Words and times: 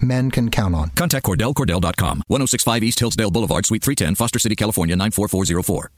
men 0.00 0.30
can 0.30 0.50
count 0.50 0.74
on. 0.74 0.90
Contact 0.90 1.24
CordellCordell.com, 1.26 2.22
1065 2.28 2.82
East 2.82 3.00
Hillsdale 3.00 3.30
Boulevard, 3.30 3.66
Suite 3.66 3.82
310, 3.82 4.14
Foster 4.14 4.38
City, 4.38 4.56
California, 4.56 4.96
94404. 4.96 5.90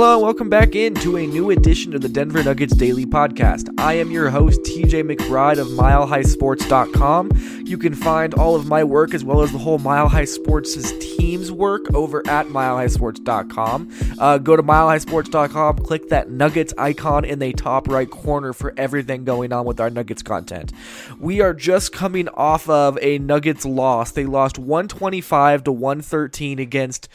Hello 0.00 0.14
and 0.14 0.22
welcome 0.22 0.48
back 0.48 0.74
into 0.74 1.18
a 1.18 1.26
new 1.26 1.50
edition 1.50 1.94
of 1.94 2.00
the 2.00 2.08
Denver 2.08 2.42
Nuggets 2.42 2.74
Daily 2.74 3.04
Podcast. 3.04 3.68
I 3.78 3.92
am 3.98 4.10
your 4.10 4.30
host, 4.30 4.62
TJ 4.62 5.14
McBride 5.14 5.58
of 5.58 5.66
MileHighSports.com. 5.66 7.64
You 7.66 7.76
can 7.76 7.94
find 7.94 8.32
all 8.32 8.56
of 8.56 8.66
my 8.66 8.82
work 8.82 9.12
as 9.12 9.22
well 9.22 9.42
as 9.42 9.52
the 9.52 9.58
whole 9.58 9.76
Mile 9.76 10.08
High 10.08 10.24
Sports' 10.24 10.90
team's 11.00 11.52
work 11.52 11.92
over 11.92 12.26
at 12.26 12.46
MileHighSports.com. 12.46 13.90
Uh, 14.18 14.38
go 14.38 14.56
to 14.56 14.62
MileHighSports.com, 14.62 15.76
click 15.80 16.08
that 16.08 16.30
Nuggets 16.30 16.72
icon 16.78 17.26
in 17.26 17.38
the 17.38 17.52
top 17.52 17.86
right 17.86 18.10
corner 18.10 18.54
for 18.54 18.72
everything 18.78 19.24
going 19.24 19.52
on 19.52 19.66
with 19.66 19.80
our 19.80 19.90
Nuggets 19.90 20.22
content. 20.22 20.72
We 21.20 21.42
are 21.42 21.52
just 21.52 21.92
coming 21.92 22.28
off 22.30 22.66
of 22.70 22.98
a 23.02 23.18
Nuggets 23.18 23.66
loss. 23.66 24.12
They 24.12 24.24
lost 24.24 24.58
125 24.58 25.64
to 25.64 25.72
113 25.72 26.58
against 26.58 27.06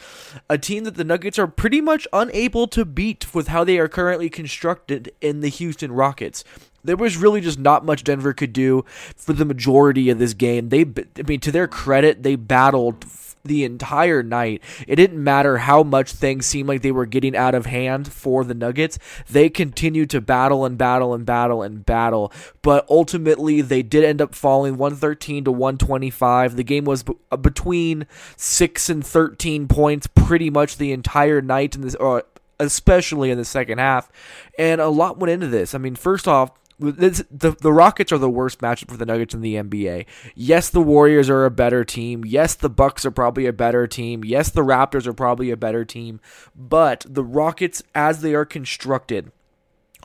a 0.48 0.56
team 0.56 0.84
that 0.84 0.94
the 0.94 1.04
Nuggets 1.04 1.36
are 1.36 1.48
pretty 1.48 1.80
much 1.80 2.06
unable 2.12 2.68
to 2.68 2.75
beat 2.84 3.34
with 3.34 3.48
how 3.48 3.64
they 3.64 3.78
are 3.78 3.88
currently 3.88 4.28
constructed 4.28 5.12
in 5.20 5.40
the 5.40 5.48
Houston 5.48 5.92
Rockets. 5.92 6.44
There 6.84 6.96
was 6.96 7.16
really 7.16 7.40
just 7.40 7.58
not 7.58 7.84
much 7.84 8.04
Denver 8.04 8.32
could 8.32 8.52
do 8.52 8.84
for 9.16 9.32
the 9.32 9.44
majority 9.44 10.08
of 10.10 10.18
this 10.18 10.34
game. 10.34 10.68
They, 10.68 10.82
I 10.82 11.22
mean, 11.26 11.40
to 11.40 11.50
their 11.50 11.66
credit, 11.66 12.22
they 12.22 12.36
battled 12.36 13.04
the 13.46 13.64
entire 13.64 14.22
night. 14.22 14.62
It 14.86 14.96
didn't 14.96 15.22
matter 15.22 15.58
how 15.58 15.82
much 15.82 16.12
things 16.12 16.46
seemed 16.46 16.68
like 16.68 16.82
they 16.82 16.92
were 16.92 17.06
getting 17.06 17.36
out 17.36 17.54
of 17.54 17.66
hand 17.66 18.12
for 18.12 18.44
the 18.44 18.54
Nuggets. 18.54 18.98
They 19.28 19.48
continued 19.48 20.10
to 20.10 20.20
battle 20.20 20.64
and 20.64 20.76
battle 20.76 21.14
and 21.14 21.24
battle 21.24 21.62
and 21.62 21.84
battle. 21.84 22.32
But 22.62 22.86
ultimately, 22.90 23.60
they 23.60 23.82
did 23.82 24.04
end 24.04 24.20
up 24.20 24.34
falling 24.34 24.76
113 24.76 25.44
to 25.44 25.52
125. 25.52 26.56
The 26.56 26.64
game 26.64 26.84
was 26.84 27.02
b- 27.02 27.14
uh, 27.30 27.36
between 27.36 28.06
6 28.36 28.90
and 28.90 29.06
13 29.06 29.68
points 29.68 30.06
pretty 30.06 30.50
much 30.50 30.76
the 30.76 30.92
entire 30.92 31.40
night 31.40 31.74
in 31.74 31.82
this 31.82 31.94
or 31.96 32.24
especially 32.58 33.30
in 33.30 33.38
the 33.38 33.44
second 33.44 33.78
half. 33.78 34.10
And 34.58 34.80
a 34.80 34.88
lot 34.88 35.18
went 35.18 35.30
into 35.30 35.48
this. 35.48 35.74
I 35.74 35.78
mean, 35.78 35.96
first 35.96 36.26
off, 36.28 36.50
this, 36.78 37.24
the 37.30 37.52
the 37.52 37.72
Rockets 37.72 38.12
are 38.12 38.18
the 38.18 38.28
worst 38.28 38.60
matchup 38.60 38.90
for 38.90 38.98
the 38.98 39.06
Nuggets 39.06 39.32
in 39.32 39.40
the 39.40 39.54
NBA. 39.54 40.04
Yes, 40.34 40.68
the 40.68 40.82
Warriors 40.82 41.30
are 41.30 41.46
a 41.46 41.50
better 41.50 41.84
team. 41.84 42.22
Yes, 42.24 42.54
the 42.54 42.68
Bucks 42.68 43.06
are 43.06 43.10
probably 43.10 43.46
a 43.46 43.52
better 43.52 43.86
team. 43.86 44.22
Yes, 44.24 44.50
the 44.50 44.62
Raptors 44.62 45.06
are 45.06 45.14
probably 45.14 45.50
a 45.50 45.56
better 45.56 45.84
team. 45.84 46.20
But 46.54 47.06
the 47.08 47.24
Rockets, 47.24 47.82
as 47.94 48.20
they 48.20 48.34
are 48.34 48.44
constructed, 48.44 49.32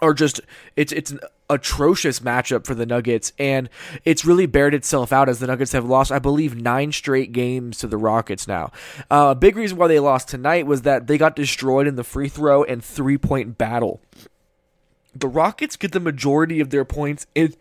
are 0.02 0.14
just 0.14 0.42
it's 0.76 0.92
it's 0.92 1.12
an 1.12 1.20
atrocious 1.50 2.20
matchup 2.20 2.66
for 2.66 2.74
the 2.74 2.86
Nuggets, 2.86 3.34
and 3.38 3.70
it's 4.06 4.26
really 4.26 4.46
bared 4.46 4.74
itself 4.74 5.14
out 5.14 5.30
as 5.30 5.40
the 5.40 5.48
Nuggets 5.48 5.74
have 5.74 5.86
lost, 5.86 6.12
I 6.12 6.20
believe, 6.20 6.56
nine 6.56 6.92
straight 6.92 7.32
games 7.32 7.78
to 7.80 7.88
the 7.88 7.98
Rockets 7.98 8.48
now. 8.48 8.72
Uh, 9.10 9.30
a 9.32 9.36
big 9.36 9.56
reason 9.56 9.78
why 9.78 9.88
they 9.88 10.00
lost 10.00 10.28
tonight 10.30 10.66
was 10.66 10.84
that 10.84 11.08
they 11.08 11.18
got 11.18 11.36
destroyed 11.36 11.88
in 11.88 11.96
the 11.96 12.04
free 12.04 12.30
throw 12.30 12.64
and 12.64 12.84
three 12.84 13.18
point 13.18 13.58
battle. 13.58 14.02
The 15.14 15.28
Rockets 15.28 15.76
get 15.76 15.92
the 15.92 16.00
majority 16.00 16.62
of 16.62 16.70
their 16.70 16.86
points 16.86 17.28
in 17.36 17.54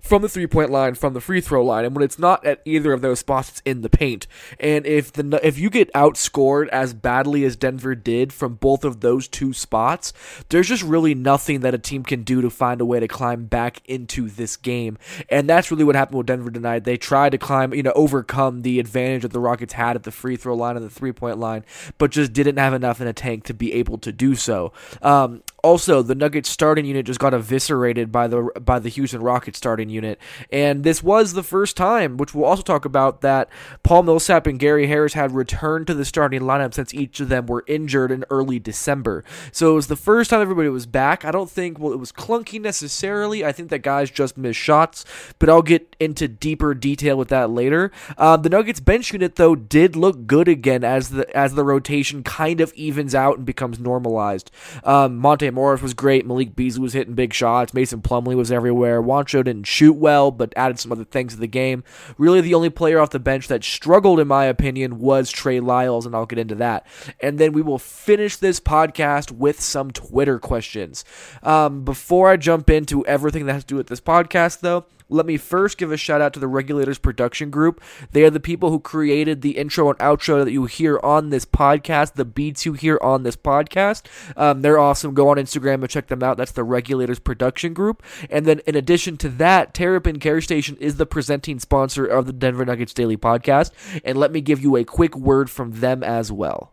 from 0.00 0.22
the 0.22 0.28
three 0.28 0.46
point 0.46 0.70
line, 0.70 0.94
from 0.94 1.14
the 1.14 1.20
free 1.20 1.40
throw 1.40 1.64
line, 1.64 1.84
and 1.84 1.94
when 1.94 2.04
it's 2.04 2.18
not 2.18 2.44
at 2.44 2.60
either 2.64 2.92
of 2.92 3.02
those 3.02 3.18
spots, 3.18 3.48
it's 3.50 3.62
in 3.64 3.82
the 3.82 3.90
paint. 3.90 4.26
And 4.58 4.86
if 4.86 5.12
the 5.12 5.40
if 5.42 5.58
you 5.58 5.70
get 5.70 5.92
outscored 5.92 6.68
as 6.68 6.94
badly 6.94 7.44
as 7.44 7.56
Denver 7.56 7.94
did 7.94 8.32
from 8.32 8.54
both 8.54 8.84
of 8.84 9.00
those 9.00 9.28
two 9.28 9.52
spots, 9.52 10.12
there's 10.48 10.68
just 10.68 10.82
really 10.82 11.14
nothing 11.14 11.60
that 11.60 11.74
a 11.74 11.78
team 11.78 12.02
can 12.02 12.22
do 12.22 12.40
to 12.40 12.50
find 12.50 12.80
a 12.80 12.84
way 12.84 13.00
to 13.00 13.08
climb 13.08 13.46
back 13.46 13.82
into 13.84 14.28
this 14.28 14.56
game. 14.56 14.98
And 15.28 15.48
that's 15.48 15.70
really 15.70 15.84
what 15.84 15.94
happened 15.94 16.18
with 16.18 16.26
Denver 16.26 16.50
tonight. 16.50 16.84
They 16.84 16.96
tried 16.96 17.30
to 17.30 17.38
climb, 17.38 17.74
you 17.74 17.82
know, 17.82 17.92
overcome 17.94 18.62
the 18.62 18.78
advantage 18.80 19.22
that 19.22 19.32
the 19.32 19.40
Rockets 19.40 19.74
had 19.74 19.96
at 19.96 20.02
the 20.04 20.12
free 20.12 20.36
throw 20.36 20.54
line 20.54 20.76
and 20.76 20.84
the 20.84 20.90
three 20.90 21.12
point 21.12 21.38
line, 21.38 21.64
but 21.98 22.10
just 22.10 22.32
didn't 22.32 22.56
have 22.56 22.74
enough 22.74 23.00
in 23.00 23.06
a 23.06 23.12
tank 23.12 23.44
to 23.44 23.54
be 23.54 23.72
able 23.74 23.98
to 23.98 24.12
do 24.12 24.34
so. 24.34 24.72
Um, 25.02 25.42
also, 25.62 26.02
the 26.02 26.14
Nuggets 26.14 26.48
starting 26.48 26.84
unit 26.84 27.06
just 27.06 27.20
got 27.20 27.34
eviscerated 27.34 28.10
by 28.10 28.26
the 28.28 28.50
by 28.60 28.78
the 28.78 28.88
Houston 28.88 29.22
Rockets 29.22 29.58
starting 29.58 29.90
unit, 29.90 30.18
and 30.50 30.84
this 30.84 31.02
was 31.02 31.32
the 31.32 31.42
first 31.42 31.76
time, 31.76 32.16
which 32.16 32.34
we'll 32.34 32.44
also 32.44 32.62
talk 32.62 32.84
about, 32.84 33.20
that 33.20 33.48
Paul 33.82 34.04
Millsap 34.04 34.46
and 34.46 34.58
Gary 34.58 34.86
Harris 34.86 35.14
had 35.14 35.32
returned 35.32 35.86
to 35.88 35.94
the 35.94 36.04
starting 36.04 36.42
lineup 36.42 36.74
since 36.74 36.94
each 36.94 37.20
of 37.20 37.28
them 37.28 37.46
were 37.46 37.64
injured 37.66 38.10
in 38.10 38.24
early 38.30 38.58
December. 38.58 39.24
So 39.52 39.72
it 39.72 39.74
was 39.74 39.88
the 39.88 39.96
first 39.96 40.30
time 40.30 40.40
everybody 40.40 40.68
was 40.68 40.86
back. 40.86 41.24
I 41.24 41.30
don't 41.30 41.50
think 41.50 41.78
well 41.78 41.92
it 41.92 41.98
was 41.98 42.12
clunky 42.12 42.60
necessarily. 42.60 43.44
I 43.44 43.52
think 43.52 43.70
that 43.70 43.80
guys 43.80 44.10
just 44.10 44.38
missed 44.38 44.60
shots, 44.60 45.04
but 45.38 45.48
I'll 45.48 45.62
get 45.62 45.94
into 46.00 46.28
deeper 46.28 46.74
detail 46.74 47.16
with 47.16 47.28
that 47.28 47.50
later. 47.50 47.92
Uh, 48.16 48.36
the 48.36 48.48
Nuggets 48.48 48.80
bench 48.80 49.12
unit 49.12 49.36
though 49.36 49.54
did 49.54 49.96
look 49.96 50.26
good 50.26 50.48
again 50.48 50.84
as 50.84 51.10
the 51.10 51.36
as 51.36 51.54
the 51.54 51.64
rotation 51.64 52.22
kind 52.22 52.60
of 52.60 52.72
evens 52.74 53.14
out 53.14 53.36
and 53.36 53.46
becomes 53.46 53.78
normalized. 53.78 54.50
Um, 54.84 55.16
Monte 55.16 55.49
Morris 55.50 55.82
was 55.82 55.94
great. 55.94 56.26
Malik 56.26 56.54
Beasley 56.56 56.82
was 56.82 56.92
hitting 56.92 57.14
big 57.14 57.32
shots. 57.32 57.74
Mason 57.74 58.02
Plumlee 58.02 58.36
was 58.36 58.52
everywhere. 58.52 59.02
Juancho 59.02 59.44
didn't 59.44 59.66
shoot 59.66 59.94
well, 59.94 60.30
but 60.30 60.52
added 60.56 60.78
some 60.78 60.92
other 60.92 61.04
things 61.04 61.34
to 61.34 61.40
the 61.40 61.46
game. 61.46 61.84
Really, 62.18 62.40
the 62.40 62.54
only 62.54 62.70
player 62.70 62.98
off 62.98 63.10
the 63.10 63.18
bench 63.18 63.48
that 63.48 63.64
struggled, 63.64 64.20
in 64.20 64.28
my 64.28 64.44
opinion, 64.44 64.98
was 64.98 65.30
Trey 65.30 65.60
Lyles, 65.60 66.06
and 66.06 66.14
I'll 66.14 66.26
get 66.26 66.38
into 66.38 66.54
that. 66.56 66.86
And 67.20 67.38
then 67.38 67.52
we 67.52 67.62
will 67.62 67.78
finish 67.78 68.36
this 68.36 68.60
podcast 68.60 69.30
with 69.30 69.60
some 69.60 69.90
Twitter 69.90 70.38
questions. 70.38 71.04
Um, 71.42 71.84
before 71.84 72.30
I 72.30 72.36
jump 72.36 72.70
into 72.70 73.04
everything 73.06 73.46
that 73.46 73.52
has 73.54 73.64
to 73.64 73.68
do 73.68 73.76
with 73.76 73.88
this 73.88 74.00
podcast, 74.00 74.60
though, 74.60 74.86
let 75.10 75.26
me 75.26 75.36
first 75.36 75.76
give 75.76 75.92
a 75.92 75.96
shout 75.96 76.20
out 76.20 76.32
to 76.34 76.40
the 76.40 76.48
Regulators 76.48 76.98
Production 76.98 77.50
Group. 77.50 77.82
They 78.12 78.22
are 78.22 78.30
the 78.30 78.40
people 78.40 78.70
who 78.70 78.80
created 78.80 79.42
the 79.42 79.58
intro 79.58 79.90
and 79.90 79.98
outro 79.98 80.44
that 80.44 80.52
you 80.52 80.66
hear 80.66 80.98
on 81.02 81.30
this 81.30 81.44
podcast, 81.44 82.14
the 82.14 82.24
beats 82.24 82.64
you 82.64 82.72
hear 82.72 82.98
on 83.02 83.22
this 83.22 83.36
podcast. 83.36 84.02
Um, 84.36 84.62
they're 84.62 84.78
awesome. 84.78 85.14
Go 85.14 85.28
on 85.28 85.36
Instagram 85.36 85.74
and 85.74 85.90
check 85.90 86.06
them 86.06 86.22
out. 86.22 86.36
That's 86.36 86.52
the 86.52 86.64
Regulators 86.64 87.18
Production 87.18 87.74
Group. 87.74 88.02
And 88.30 88.46
then 88.46 88.60
in 88.66 88.76
addition 88.76 89.16
to 89.18 89.28
that, 89.30 89.74
Terrapin 89.74 90.20
Care 90.20 90.40
Station 90.40 90.76
is 90.78 90.96
the 90.96 91.06
presenting 91.06 91.58
sponsor 91.58 92.06
of 92.06 92.26
the 92.26 92.32
Denver 92.32 92.64
Nuggets 92.64 92.94
Daily 92.94 93.16
Podcast. 93.16 93.72
And 94.04 94.16
let 94.16 94.32
me 94.32 94.40
give 94.40 94.62
you 94.62 94.76
a 94.76 94.84
quick 94.84 95.16
word 95.16 95.50
from 95.50 95.72
them 95.80 96.02
as 96.02 96.30
well. 96.30 96.72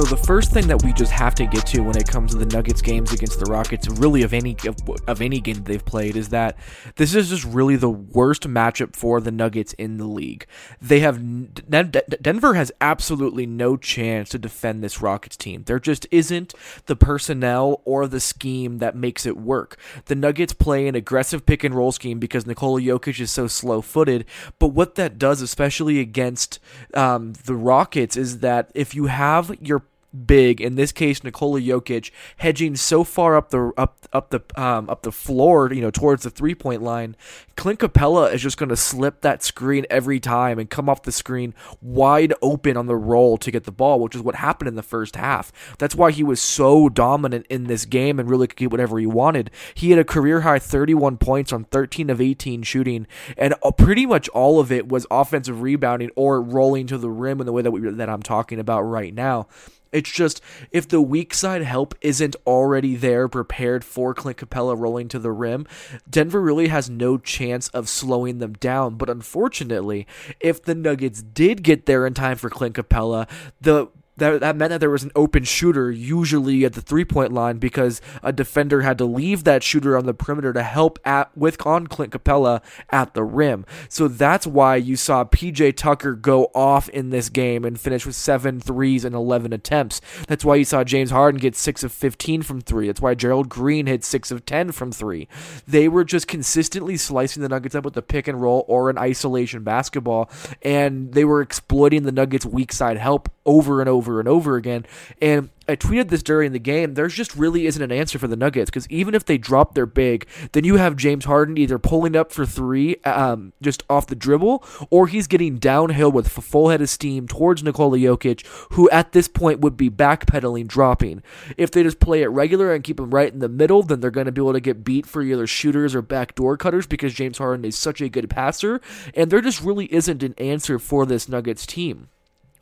So 0.00 0.06
the 0.06 0.16
first 0.16 0.50
thing 0.50 0.66
that 0.68 0.82
we 0.82 0.94
just 0.94 1.12
have 1.12 1.34
to 1.34 1.44
get 1.44 1.66
to 1.66 1.82
when 1.82 1.94
it 1.94 2.08
comes 2.08 2.32
to 2.32 2.38
the 2.38 2.46
Nuggets 2.46 2.80
games 2.80 3.12
against 3.12 3.38
the 3.38 3.44
Rockets, 3.44 3.86
really 3.86 4.22
of 4.22 4.32
any 4.32 4.56
of, 4.66 4.78
of 5.06 5.20
any 5.20 5.40
game 5.40 5.62
they've 5.62 5.84
played, 5.84 6.16
is 6.16 6.30
that 6.30 6.56
this 6.96 7.14
is 7.14 7.28
just 7.28 7.44
really 7.44 7.76
the 7.76 7.90
worst 7.90 8.44
matchup 8.44 8.96
for 8.96 9.20
the 9.20 9.30
Nuggets 9.30 9.74
in 9.74 9.98
the 9.98 10.06
league. 10.06 10.46
They 10.80 11.00
have 11.00 11.20
Denver 11.68 12.54
has 12.54 12.72
absolutely 12.80 13.44
no 13.44 13.76
chance 13.76 14.30
to 14.30 14.38
defend 14.38 14.82
this 14.82 15.02
Rockets 15.02 15.36
team. 15.36 15.64
There 15.64 15.78
just 15.78 16.06
isn't 16.10 16.54
the 16.86 16.96
personnel 16.96 17.82
or 17.84 18.06
the 18.06 18.20
scheme 18.20 18.78
that 18.78 18.96
makes 18.96 19.26
it 19.26 19.36
work. 19.36 19.78
The 20.06 20.14
Nuggets 20.14 20.54
play 20.54 20.88
an 20.88 20.94
aggressive 20.94 21.44
pick 21.44 21.62
and 21.62 21.74
roll 21.74 21.92
scheme 21.92 22.18
because 22.18 22.46
Nikola 22.46 22.80
Jokic 22.80 23.20
is 23.20 23.30
so 23.30 23.48
slow 23.48 23.82
footed. 23.82 24.24
But 24.58 24.68
what 24.68 24.94
that 24.94 25.18
does, 25.18 25.42
especially 25.42 26.00
against 26.00 26.58
um, 26.94 27.34
the 27.44 27.54
Rockets, 27.54 28.16
is 28.16 28.38
that 28.38 28.70
if 28.74 28.94
you 28.94 29.04
have 29.04 29.54
your 29.60 29.82
big. 30.26 30.60
In 30.60 30.74
this 30.74 30.92
case, 30.92 31.22
Nikola 31.22 31.60
Jokic 31.60 32.10
hedging 32.38 32.76
so 32.76 33.04
far 33.04 33.36
up 33.36 33.50
the 33.50 33.72
up 33.76 33.98
up 34.12 34.30
the 34.30 34.42
um, 34.60 34.88
up 34.90 35.02
the 35.02 35.12
floor, 35.12 35.72
you 35.72 35.80
know, 35.80 35.90
towards 35.90 36.22
the 36.22 36.30
three 36.30 36.54
point 36.54 36.82
line. 36.82 37.16
Clint 37.56 37.78
Capela 37.78 38.32
is 38.32 38.40
just 38.40 38.56
going 38.56 38.70
to 38.70 38.76
slip 38.76 39.20
that 39.20 39.42
screen 39.42 39.84
every 39.90 40.18
time 40.18 40.58
and 40.58 40.70
come 40.70 40.88
off 40.88 41.02
the 41.02 41.12
screen 41.12 41.54
wide 41.82 42.32
open 42.40 42.76
on 42.76 42.86
the 42.86 42.96
roll 42.96 43.36
to 43.36 43.50
get 43.50 43.64
the 43.64 43.72
ball, 43.72 44.00
which 44.00 44.14
is 44.14 44.22
what 44.22 44.36
happened 44.36 44.68
in 44.68 44.76
the 44.76 44.82
first 44.82 45.16
half. 45.16 45.52
That's 45.78 45.94
why 45.94 46.10
he 46.10 46.22
was 46.22 46.40
so 46.40 46.88
dominant 46.88 47.46
in 47.50 47.64
this 47.64 47.84
game 47.84 48.18
and 48.18 48.30
really 48.30 48.46
could 48.46 48.56
get 48.56 48.70
whatever 48.70 48.98
he 48.98 49.06
wanted. 49.06 49.50
He 49.74 49.90
had 49.90 49.98
a 49.98 50.04
career 50.04 50.40
high 50.40 50.58
31 50.58 51.18
points 51.18 51.52
on 51.52 51.64
13 51.64 52.08
of 52.08 52.20
18 52.20 52.62
shooting, 52.62 53.06
and 53.36 53.54
pretty 53.76 54.06
much 54.06 54.28
all 54.30 54.58
of 54.58 54.72
it 54.72 54.88
was 54.88 55.06
offensive 55.10 55.60
rebounding 55.60 56.10
or 56.16 56.40
rolling 56.40 56.86
to 56.86 56.98
the 56.98 57.10
rim 57.10 57.40
in 57.40 57.46
the 57.46 57.52
way 57.52 57.62
that 57.62 57.70
we 57.70 57.80
that 57.80 58.08
I'm 58.08 58.22
talking 58.22 58.58
about 58.58 58.82
right 58.82 59.12
now. 59.12 59.48
It's 59.92 60.10
just 60.10 60.40
if 60.70 60.88
the 60.88 61.00
weak 61.00 61.34
side 61.34 61.62
help 61.62 61.94
isn't 62.00 62.36
already 62.46 62.96
there 62.96 63.28
prepared 63.28 63.84
for 63.84 64.14
Clint 64.14 64.38
Capela 64.38 64.78
rolling 64.78 65.08
to 65.08 65.18
the 65.18 65.32
rim, 65.32 65.66
Denver 66.08 66.40
really 66.40 66.68
has 66.68 66.88
no 66.88 67.18
chance 67.18 67.68
of 67.68 67.88
slowing 67.88 68.38
them 68.38 68.54
down. 68.54 68.96
But 68.96 69.10
unfortunately, 69.10 70.06
if 70.38 70.62
the 70.62 70.74
Nuggets 70.74 71.22
did 71.22 71.62
get 71.62 71.86
there 71.86 72.06
in 72.06 72.14
time 72.14 72.36
for 72.36 72.50
Clint 72.50 72.76
Capela, 72.76 73.28
the 73.60 73.88
that, 74.20 74.40
that 74.40 74.56
meant 74.56 74.70
that 74.70 74.78
there 74.78 74.90
was 74.90 75.02
an 75.02 75.10
open 75.16 75.44
shooter, 75.44 75.90
usually 75.90 76.64
at 76.64 76.74
the 76.74 76.80
three 76.80 77.04
point 77.04 77.32
line, 77.32 77.58
because 77.58 78.00
a 78.22 78.32
defender 78.32 78.82
had 78.82 78.98
to 78.98 79.04
leave 79.04 79.44
that 79.44 79.62
shooter 79.62 79.96
on 79.96 80.06
the 80.06 80.14
perimeter 80.14 80.52
to 80.52 80.62
help 80.62 80.98
at 81.04 81.36
with 81.36 81.66
on 81.66 81.86
Clint 81.86 82.12
Capela 82.12 82.62
at 82.90 83.14
the 83.14 83.24
rim. 83.24 83.66
So 83.88 84.08
that's 84.08 84.46
why 84.46 84.76
you 84.76 84.96
saw 84.96 85.24
PJ 85.24 85.76
Tucker 85.76 86.14
go 86.14 86.50
off 86.54 86.88
in 86.90 87.10
this 87.10 87.28
game 87.28 87.64
and 87.64 87.80
finish 87.80 88.06
with 88.06 88.14
seven 88.14 88.60
threes 88.60 89.04
and 89.04 89.14
11 89.14 89.52
attempts. 89.52 90.00
That's 90.28 90.44
why 90.44 90.56
you 90.56 90.64
saw 90.64 90.84
James 90.84 91.10
Harden 91.10 91.40
get 91.40 91.56
six 91.56 91.82
of 91.82 91.92
15 91.92 92.42
from 92.42 92.60
three. 92.60 92.86
That's 92.86 93.00
why 93.00 93.14
Gerald 93.14 93.48
Green 93.48 93.86
hit 93.86 94.04
six 94.04 94.30
of 94.30 94.44
10 94.46 94.72
from 94.72 94.92
three. 94.92 95.28
They 95.66 95.88
were 95.88 96.04
just 96.04 96.28
consistently 96.28 96.96
slicing 96.96 97.42
the 97.42 97.48
Nuggets 97.48 97.74
up 97.74 97.84
with 97.84 97.94
the 97.94 98.02
pick 98.02 98.28
and 98.28 98.40
roll 98.40 98.64
or 98.68 98.90
an 98.90 98.98
isolation 98.98 99.64
basketball, 99.64 100.30
and 100.62 101.12
they 101.12 101.24
were 101.24 101.40
exploiting 101.40 102.04
the 102.04 102.12
Nuggets' 102.12 102.46
weak 102.46 102.72
side 102.72 102.98
help 102.98 103.28
over 103.50 103.80
and 103.80 103.88
over 103.88 104.20
and 104.20 104.28
over 104.28 104.56
again. 104.56 104.86
And 105.20 105.50
I 105.68 105.74
tweeted 105.76 106.08
this 106.08 106.22
during 106.22 106.52
the 106.52 106.60
game. 106.60 106.94
There's 106.94 107.14
just 107.14 107.34
really 107.34 107.66
isn't 107.66 107.82
an 107.82 107.92
answer 107.92 108.18
for 108.18 108.28
the 108.28 108.36
Nuggets 108.36 108.70
because 108.70 108.88
even 108.90 109.14
if 109.14 109.24
they 109.24 109.38
drop 109.38 109.74
their 109.74 109.86
big, 109.86 110.26
then 110.52 110.64
you 110.64 110.76
have 110.76 110.96
James 110.96 111.24
Harden 111.24 111.58
either 111.58 111.78
pulling 111.78 112.14
up 112.14 112.32
for 112.32 112.46
three, 112.46 112.96
um, 113.04 113.52
just 113.60 113.82
off 113.90 114.06
the 114.06 114.14
dribble, 114.14 114.64
or 114.88 115.08
he's 115.08 115.26
getting 115.26 115.58
downhill 115.58 116.12
with 116.12 116.28
full 116.28 116.68
head 116.68 116.80
of 116.80 116.88
steam 116.88 117.26
towards 117.26 117.62
Nikola 117.62 117.98
Jokic, 117.98 118.46
who 118.72 118.88
at 118.90 119.12
this 119.12 119.28
point 119.28 119.60
would 119.60 119.76
be 119.76 119.90
backpedaling, 119.90 120.68
dropping. 120.68 121.22
If 121.56 121.72
they 121.72 121.82
just 121.82 122.00
play 122.00 122.22
it 122.22 122.28
regular 122.28 122.72
and 122.72 122.84
keep 122.84 123.00
him 123.00 123.10
right 123.10 123.32
in 123.32 123.40
the 123.40 123.48
middle, 123.48 123.82
then 123.82 124.00
they're 124.00 124.10
going 124.10 124.26
to 124.26 124.32
be 124.32 124.40
able 124.40 124.52
to 124.52 124.60
get 124.60 124.84
beat 124.84 125.06
for 125.06 125.22
either 125.22 125.46
shooters 125.46 125.94
or 125.94 126.02
backdoor 126.02 126.56
cutters 126.56 126.86
because 126.86 127.14
James 127.14 127.38
Harden 127.38 127.64
is 127.64 127.76
such 127.76 128.00
a 128.00 128.08
good 128.08 128.30
passer, 128.30 128.80
and 129.14 129.30
there 129.30 129.40
just 129.40 129.60
really 129.60 129.92
isn't 129.92 130.22
an 130.22 130.34
answer 130.38 130.78
for 130.78 131.04
this 131.04 131.28
Nuggets 131.28 131.66
team 131.66 132.08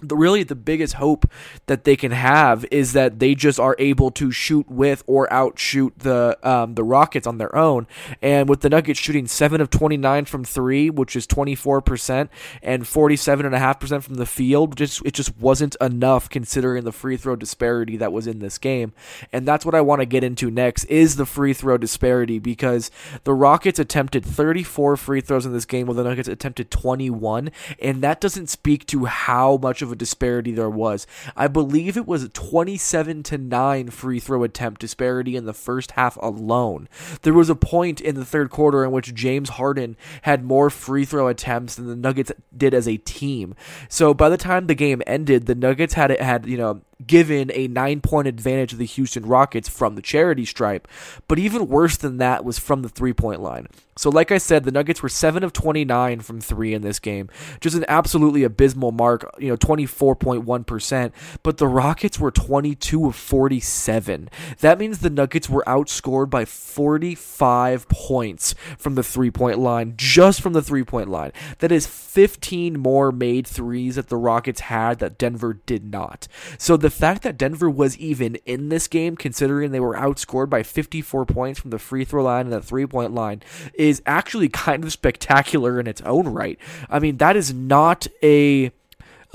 the 0.01 0.17
really 0.17 0.43
the 0.43 0.55
biggest 0.55 0.95
hope 0.95 1.29
that 1.67 1.85
they 1.85 1.97
can 1.97 2.13
have 2.13 2.65
is 2.71 2.93
that 2.93 3.19
they 3.19 3.35
just 3.35 3.59
are 3.59 3.75
able 3.79 4.11
to 4.13 4.31
shoot 4.31 4.69
with 4.71 5.03
or 5.07 5.33
outshoot 5.33 5.99
the 5.99 6.39
um, 6.43 6.75
the 6.75 6.85
Rockets 6.85 7.27
on 7.27 7.39
their 7.39 7.55
own. 7.55 7.87
And 8.23 8.49
with 8.49 8.61
the 8.61 8.71
Nuggets 8.71 8.99
shooting 9.01 9.27
seven 9.27 9.61
of 9.61 9.71
twenty 9.71 9.97
nine 9.97 10.25
from 10.25 10.45
three, 10.45 10.89
which 10.91 11.17
is 11.17 11.27
twenty 11.27 11.55
four 11.55 11.81
percent, 11.81 12.31
and 12.63 12.87
forty 12.87 13.17
seven 13.17 13.45
and 13.45 13.55
a 13.55 13.59
half 13.59 13.81
percent 13.81 14.05
from 14.05 14.15
the 14.15 14.27
field, 14.27 14.77
just 14.77 15.05
it 15.05 15.15
just 15.15 15.37
wasn't 15.39 15.77
enough 15.81 16.31
considering 16.31 16.85
the 16.85 16.93
free 16.93 17.17
throw 17.17 17.37
disparity 17.37 17.97
that 17.97 18.13
was 18.13 18.27
in 18.27 18.39
this 18.39 18.59
game. 18.59 18.93
And 19.33 19.47
that's 19.47 19.67
what 19.67 19.75
I 19.75 19.81
want 19.81 20.01
to 20.01 20.07
get 20.07 20.25
into 20.25 20.51
next 20.51 20.85
is 20.85 21.17
the 21.17 21.27
free 21.27 21.53
throw 21.53 21.77
disparity 21.77 22.39
because 22.39 22.91
the 23.25 23.35
Rockets 23.35 23.79
attempted 23.79 24.25
thirty 24.25 24.63
four 24.63 24.97
free 24.97 25.21
throws 25.21 25.45
in 25.45 25.53
this 25.53 25.65
game, 25.65 25.87
while 25.87 25.97
the 25.97 26.05
Nuggets 26.05 26.29
attempted 26.29 26.71
twenty 26.71 27.11
one, 27.11 27.51
and 27.83 28.03
that 28.03 28.21
doesn't 28.21 28.49
speak 28.49 28.87
to 28.87 29.07
how 29.07 29.57
much 29.57 29.83
of 29.83 29.88
of 29.89 29.93
a 29.93 29.97
disparity 29.97 30.53
there 30.53 30.71
was. 30.71 31.07
I 31.37 31.49
believe 31.49 31.97
it 31.97 32.07
was 32.07 32.23
a 32.23 32.29
27 32.29 33.23
to 33.25 33.39
9 33.39 33.91
free 33.91 34.21
throw 34.21 34.45
attempt 34.45 34.81
disparity 34.81 35.35
in 35.35 35.47
the 35.47 35.55
first 35.55 35.93
half 35.93 36.17
alone. 36.19 36.89
There 37.23 37.33
was 37.35 37.49
a 37.49 37.55
point 37.55 38.01
in 38.01 38.15
the 38.15 38.25
third 38.25 38.51
quarter 38.51 38.85
in 38.85 38.93
which 38.93 39.15
James 39.15 39.51
Harden 39.51 39.97
had 40.23 40.45
more 40.45 40.71
free 40.71 41.05
throw 41.05 41.29
attempts 41.29 41.75
than 41.75 41.87
the 41.87 41.97
Nuggets 41.97 42.33
did 42.57 42.75
as 42.75 42.87
a 42.87 42.99
team. 42.99 43.55
So 43.89 44.13
by 44.13 44.29
the 44.29 44.37
time 44.37 44.67
the 44.67 44.75
game 44.75 45.03
ended, 45.07 45.47
the 45.47 45.55
Nuggets 45.55 45.95
had 45.95 46.11
had, 46.21 46.47
you 46.47 46.59
know, 46.59 46.83
given 47.07 47.51
a 47.55 47.69
nine 47.69 48.01
point 48.01 48.29
advantage 48.29 48.73
of 48.73 48.79
the 48.79 48.85
Houston 48.85 49.27
Rockets 49.27 49.69
from 49.69 49.95
the 49.95 50.03
charity 50.03 50.45
stripe. 50.45 50.89
But 51.27 51.39
even 51.39 51.69
worse 51.69 51.97
than 51.97 52.19
that 52.19 52.45
was 52.45 52.59
from 52.59 52.83
the 52.83 52.89
three 52.89 53.13
point 53.13 53.41
line. 53.41 53.69
So, 53.99 54.11
like 54.11 54.31
I 54.31 54.39
said, 54.39 54.63
the 54.63 54.71
Nuggets 54.71 55.03
were 55.03 55.09
7 55.09 55.43
of 55.43 55.53
29 55.53 56.21
from 56.21 56.41
3 56.41 56.73
in 56.73 56.83
this 56.83 57.01
game. 57.01 57.29
Just 57.61 57.75
an 57.75 57.85
absolutely 57.89 58.45
abysmal 58.45 58.93
mark, 58.93 59.29
you 59.41 59.49
know, 59.49 59.57
24.1%. 59.57 61.11
But 61.43 61.59
the 61.59 61.67
Rockets 61.67 62.21
were 62.21 62.31
22 62.31 63.07
of 63.07 63.17
47. 63.17 64.31
That 64.61 64.79
means 64.79 65.01
the 65.01 65.11
Nuggets 65.11 65.51
were 65.51 65.65
outscored 65.67 66.31
by 66.31 66.45
45 66.45 67.89
points 67.89 68.55
from 68.79 68.95
the 68.95 69.03
three 69.03 69.33
point 69.33 69.59
line, 69.59 69.95
just 69.97 70.43
from 70.43 70.53
the 70.53 70.63
three 70.63 70.85
point 70.85 71.09
line. 71.09 71.33
That 71.59 71.73
is 71.73 71.89
15 71.89 72.79
more 72.79 73.11
made 73.11 73.49
threes 73.49 73.97
that 73.97 74.11
the 74.11 74.17
Rockets 74.17 74.61
had 74.61 75.01
that 75.01 75.19
Denver 75.19 75.55
did 75.55 75.91
not. 75.91 76.29
So, 76.57 76.77
the 76.77 76.88
fact 76.91 77.23
that 77.23 77.39
Denver 77.39 77.71
was 77.71 77.97
even 77.99 78.37
in 78.47 78.69
this 78.69 78.89
game, 78.89 79.17
considering 79.17 79.71
they 79.71 79.81
were 79.81 79.97
outscored 79.97 80.51
by 80.51 80.63
54 80.63 81.27
points 81.27 81.61
from 81.61 81.71
the 81.71 81.79
free 81.79 82.05
throw 82.05 82.25
line 82.25 82.47
and 82.47 82.53
the 82.53 82.61
three 82.61 82.87
point 82.87 83.15
line, 83.15 83.43
is 83.75 84.03
actually 84.07 84.49
kind 84.49 84.85
of 84.85 84.93
spectacular 84.93 85.81
in 85.81 85.87
its 85.87 86.01
own 86.03 86.29
right. 86.29 86.59
I 86.89 86.99
mean, 86.99 87.19
that 87.19 87.37
is 87.37 87.53
not 87.53 88.07
a 88.23 88.73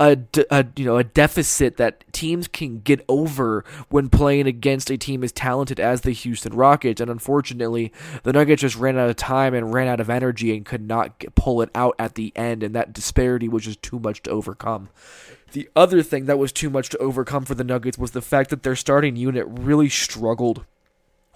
a, 0.00 0.18
a, 0.50 0.66
you 0.76 0.84
know 0.84 0.96
a 0.96 1.04
deficit 1.04 1.76
that 1.76 2.04
teams 2.12 2.48
can 2.48 2.80
get 2.80 3.04
over 3.08 3.64
when 3.88 4.08
playing 4.08 4.46
against 4.46 4.90
a 4.90 4.96
team 4.96 5.22
as 5.22 5.32
talented 5.32 5.78
as 5.78 6.00
the 6.00 6.12
Houston 6.12 6.54
Rockets. 6.54 7.00
And 7.00 7.10
unfortunately, 7.10 7.92
the 8.22 8.32
Nuggets 8.32 8.62
just 8.62 8.76
ran 8.76 8.98
out 8.98 9.10
of 9.10 9.16
time 9.16 9.54
and 9.54 9.72
ran 9.72 9.88
out 9.88 10.00
of 10.00 10.10
energy 10.10 10.56
and 10.56 10.64
could 10.64 10.86
not 10.86 11.18
get, 11.18 11.34
pull 11.34 11.62
it 11.62 11.70
out 11.74 11.94
at 11.98 12.14
the 12.14 12.32
end. 12.34 12.62
And 12.62 12.74
that 12.74 12.92
disparity 12.92 13.48
was 13.48 13.64
just 13.64 13.82
too 13.82 13.98
much 13.98 14.22
to 14.24 14.30
overcome. 14.30 14.88
The 15.52 15.68
other 15.76 16.02
thing 16.02 16.26
that 16.26 16.38
was 16.38 16.50
too 16.50 16.68
much 16.68 16.88
to 16.90 16.98
overcome 16.98 17.44
for 17.44 17.54
the 17.54 17.62
Nuggets 17.62 17.96
was 17.96 18.10
the 18.10 18.22
fact 18.22 18.50
that 18.50 18.64
their 18.64 18.74
starting 18.74 19.14
unit 19.14 19.46
really 19.48 19.88
struggled 19.88 20.64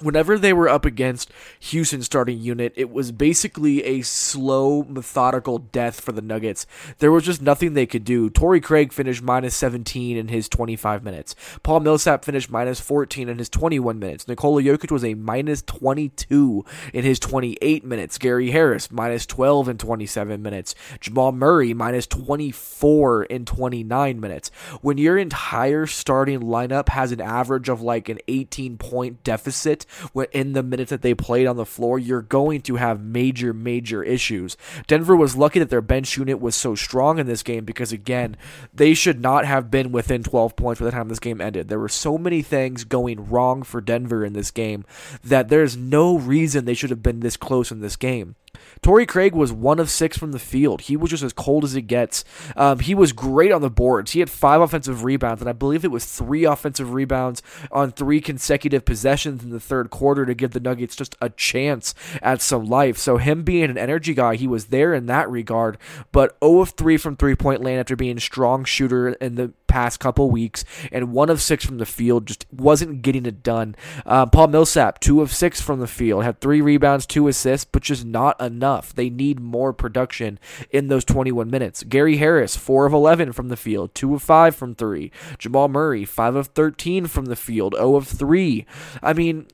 whenever 0.01 0.39
they 0.39 0.53
were 0.53 0.69
up 0.69 0.85
against 0.85 1.31
Houston's 1.61 2.07
starting 2.07 2.39
unit, 2.39 2.73
it 2.77 2.91
was 2.91 3.13
basically 3.13 3.85
a 3.85 4.03
slow, 4.03 4.85
methodical 4.85 5.59
death 5.59 6.01
for 6.01 6.13
the 6.13 6.23
Nuggets. 6.23 6.67
There 6.99 7.13
was 7.13 7.25
just 7.25 7.43
nothing 7.43 7.75
they 7.75 7.87
could 7.87 8.05
do. 8.05 8.31
Torrey 8.31 8.61
Craig 8.61 8.93
finished 8.93 9.23
minus 9.23 9.57
17 9.57 10.17
in 10.17 10.29
his 10.29 10.49
25 10.49 11.03
minutes. 11.03 11.35
Paul 11.63 11.81
Millsap 11.81 12.25
finished 12.25 12.51
minus 12.51 12.81
14 12.81 13.29
in 13.29 13.39
his 13.39 13.49
21 13.49 13.99
minutes. 13.99 14.29
Nikola 14.29 14.63
Jokic 14.63 14.91
was 14.91 15.05
a 15.05 15.15
minus 15.15 15.63
22 15.63 16.65
in 16.93 17.05
his 17.05 17.19
28 17.19 17.85
minutes. 17.85 18.19
Gary 18.19 18.51
Harris 18.51 18.91
minus 18.91 19.27
12 19.27 19.69
in 19.69 19.79
27 19.79 20.43
minutes. 20.43 20.75
Jamal 21.01 21.33
Murray 21.33 21.75
minus 21.75 22.07
24 22.07 23.25
in 23.25 23.45
29 23.45 24.21
minutes. 24.21 24.51
When 24.81 24.99
your 24.99 25.19
entire 25.19 25.87
starting 25.87 26.41
lineup 26.41 26.91
has 26.91 27.13
an 27.13 27.21
average 27.21 27.69
of 27.69 27.81
like 27.83 28.09
an 28.09 28.19
18 28.29 28.79
point 28.79 29.25
deficit 29.25 29.87
in 30.33 30.53
the 30.53 30.63
minutes 30.63 30.91
that 30.91 31.03
they 31.03 31.15
played 31.15 31.47
on 31.47 31.57
the 31.57 31.67
floor, 31.67 31.99
you're 31.99 32.23
going 32.23 32.61
to 32.63 32.77
have 32.77 33.03
major, 33.03 33.53
major 33.53 34.03
issues. 34.03 34.57
Denver 34.87 35.17
was 35.17 35.37
lucky 35.37 35.59
that 35.59 35.71
their 35.71 35.81
bench 35.81 36.17
unit 36.17 36.41
was 36.41 36.55
so 36.55 36.75
strong 36.75 37.19
in 37.19 37.27
this 37.27 37.43
game 37.43 37.65
because, 37.65 37.93
again, 37.93 38.37
they 38.73 38.95
should 38.95 39.21
not 39.21 39.45
have 39.45 39.71
been 39.71 39.93
within 39.93 40.23
12 40.23 40.57
points 40.57 40.81
by 40.81 40.87
the 40.87 40.93
time 40.93 41.09
this 41.09 41.19
game 41.19 41.41
ended. 41.41 41.69
There 41.69 41.79
were 41.79 41.89
so 41.89 42.19
many 42.19 42.43
things 42.43 42.85
going 42.85 43.29
wrong 43.29 43.63
for 43.63 43.81
Denver 43.81 44.25
in 44.25 44.33
this 44.33 44.51
game 44.51 44.85
that 45.25 45.49
there's 45.49 45.77
no 45.77 46.19
reason 46.19 46.65
they 46.65 46.75
should 46.75 46.91
have 46.91 47.03
been 47.03 47.21
this 47.21 47.37
close 47.37 47.71
in 47.71 47.81
this 47.81 47.97
game. 47.97 48.37
Torrey 48.83 49.07
Craig 49.07 49.35
was 49.35 49.53
one 49.53 49.79
of 49.79 49.91
six 49.91 50.17
from 50.17 50.33
the 50.33 50.39
field. 50.39 50.83
He 50.83 50.97
was 50.97 51.11
just 51.11 51.23
as 51.23 51.33
cold 51.33 51.65
as 51.65 51.75
it 51.75 51.83
gets. 51.83 52.25
Um, 52.57 52.79
he 52.79 52.95
was 52.95 53.13
great 53.13 53.53
on 53.53 53.61
the 53.61 53.71
boards. 53.71 54.13
He 54.13 54.21
had 54.21 54.31
five 54.31 54.61
offensive 54.61 55.05
rebounds, 55.05 55.43
and 55.43 55.49
I 55.49 55.53
believe 55.53 55.85
it 55.85 55.91
was 55.91 56.05
three 56.05 56.45
offensive 56.45 56.93
rebounds 56.93 57.43
on 57.73 57.93
three 57.93 58.21
consecutive 58.21 58.85
possessions 58.85 59.43
in 59.43 59.51
the 59.51 59.61
third 59.79 59.91
quarter 59.91 60.27
to 60.27 60.35
give 60.35 60.51
the 60.51 60.61
Nuggets 60.61 60.97
just 60.97 61.17
a 61.21 61.31
chance 61.31 61.95
at 62.21 62.43
some 62.43 62.65
life. 62.65 62.99
So, 62.99 63.17
him 63.17 63.43
being 63.45 63.71
an 63.71 63.79
energy 63.79 64.15
guy, 64.15 64.35
he 64.35 64.49
was 64.49 64.67
there 64.67 64.93
in 64.93 65.07
that 65.07 65.31
regard. 65.31 65.79
But 66.11 66.37
0 66.43 66.61
of 66.61 66.71
3 66.71 66.97
from 66.97 67.17
three 67.17 67.37
point 67.37 67.63
land 67.63 67.81
after 67.81 67.97
being 67.97 68.17
a 68.17 68.21
strong 68.21 68.65
shooter 68.65 69.11
in 69.11 69.37
the 69.37 69.53
past 69.69 70.01
couple 70.01 70.29
weeks, 70.31 70.65
and 70.91 71.13
one 71.13 71.31
of 71.31 71.41
six 71.41 71.65
from 71.65 71.79
the 71.79 71.87
field 71.87 72.27
just 72.27 72.47
wasn't 72.51 73.03
getting 73.03 73.27
it 73.27 73.43
done. 73.45 73.77
Uh, 74.05 74.27
Paul 74.27 74.49
Millsap, 74.49 74.99
two 74.99 75.21
of 75.21 75.33
six 75.33 75.61
from 75.61 75.79
the 75.79 75.87
field, 75.87 76.25
had 76.25 76.41
three 76.41 76.61
rebounds, 76.61 77.07
two 77.07 77.29
assists, 77.29 77.65
but 77.71 77.83
just 77.83 78.05
not 78.05 78.41
enough. 78.41 78.93
They 78.93 79.11
need 79.11 79.39
more 79.39 79.73
production 79.73 80.41
in 80.71 80.89
those 80.89 81.05
21 81.05 81.49
minutes. 81.51 81.85
Gary 81.85 82.17
Harris, 82.17 82.57
four 82.57 82.87
of 82.87 82.93
11 82.93 83.33
from 83.33 83.49
the 83.49 83.57
field, 83.57 83.95
two 83.95 84.15
of 84.15 84.23
five 84.23 84.57
from 84.57 84.75
three. 84.75 85.13
Jamal 85.39 85.69
Murray, 85.69 86.05
five 86.05 86.35
of 86.35 86.49
13 86.49 87.07
from 87.07 87.27
the 87.27 87.37
field, 87.37 87.75
0 87.75 87.95
of 87.95 88.09
three. 88.09 88.67
I 89.03 89.13
mean, 89.13 89.47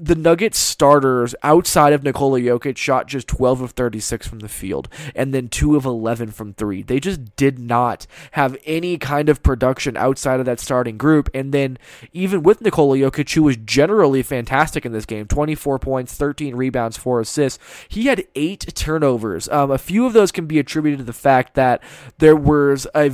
the 0.00 0.14
Nuggets 0.14 0.58
starters 0.58 1.34
outside 1.42 1.92
of 1.92 2.04
Nikola 2.04 2.38
Jokic 2.38 2.76
shot 2.76 3.08
just 3.08 3.26
12 3.26 3.60
of 3.60 3.70
36 3.72 4.28
from 4.28 4.38
the 4.38 4.48
field 4.48 4.88
and 5.14 5.34
then 5.34 5.48
2 5.48 5.74
of 5.74 5.84
11 5.84 6.30
from 6.30 6.54
3. 6.54 6.82
They 6.82 7.00
just 7.00 7.34
did 7.34 7.58
not 7.58 8.06
have 8.32 8.56
any 8.64 8.96
kind 8.96 9.28
of 9.28 9.42
production 9.42 9.96
outside 9.96 10.38
of 10.38 10.46
that 10.46 10.60
starting 10.60 10.98
group. 10.98 11.28
And 11.34 11.52
then 11.52 11.78
even 12.12 12.44
with 12.44 12.60
Nikola 12.60 12.96
Jokic, 12.96 13.34
who 13.34 13.42
was 13.42 13.56
generally 13.56 14.22
fantastic 14.22 14.86
in 14.86 14.92
this 14.92 15.04
game 15.04 15.26
24 15.26 15.80
points, 15.80 16.14
13 16.14 16.54
rebounds, 16.54 16.96
4 16.96 17.20
assists, 17.20 17.58
he 17.88 18.06
had 18.06 18.24
8 18.36 18.72
turnovers. 18.76 19.48
Um, 19.48 19.72
a 19.72 19.78
few 19.78 20.06
of 20.06 20.12
those 20.12 20.30
can 20.30 20.46
be 20.46 20.60
attributed 20.60 20.98
to 21.00 21.04
the 21.04 21.12
fact 21.12 21.54
that 21.54 21.82
there 22.18 22.36
was 22.36 22.86
a 22.94 23.10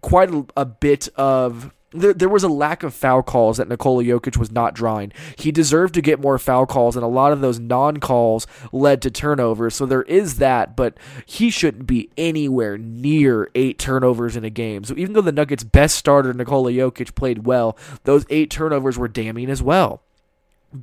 quite 0.00 0.30
a, 0.30 0.44
a 0.56 0.64
bit 0.64 1.08
of 1.16 1.72
there, 1.92 2.12
there 2.12 2.28
was 2.28 2.44
a 2.44 2.48
lack 2.48 2.82
of 2.82 2.92
foul 2.92 3.22
calls 3.22 3.56
that 3.56 3.68
Nikola 3.68 4.04
Jokic 4.04 4.36
was 4.36 4.52
not 4.52 4.74
drawing. 4.74 5.12
He 5.36 5.50
deserved 5.50 5.94
to 5.94 6.02
get 6.02 6.20
more 6.20 6.38
foul 6.38 6.66
calls, 6.66 6.96
and 6.96 7.04
a 7.04 7.08
lot 7.08 7.32
of 7.32 7.40
those 7.40 7.58
non 7.58 7.98
calls 7.98 8.46
led 8.72 9.00
to 9.02 9.10
turnovers. 9.10 9.74
So 9.74 9.86
there 9.86 10.02
is 10.02 10.36
that, 10.36 10.76
but 10.76 10.98
he 11.24 11.50
shouldn't 11.50 11.86
be 11.86 12.10
anywhere 12.18 12.76
near 12.76 13.50
eight 13.54 13.78
turnovers 13.78 14.36
in 14.36 14.44
a 14.44 14.50
game. 14.50 14.84
So 14.84 14.94
even 14.96 15.14
though 15.14 15.22
the 15.22 15.32
Nuggets' 15.32 15.64
best 15.64 15.96
starter, 15.96 16.34
Nikola 16.34 16.72
Jokic, 16.72 17.14
played 17.14 17.46
well, 17.46 17.76
those 18.04 18.26
eight 18.28 18.50
turnovers 18.50 18.98
were 18.98 19.08
damning 19.08 19.48
as 19.48 19.62
well. 19.62 20.02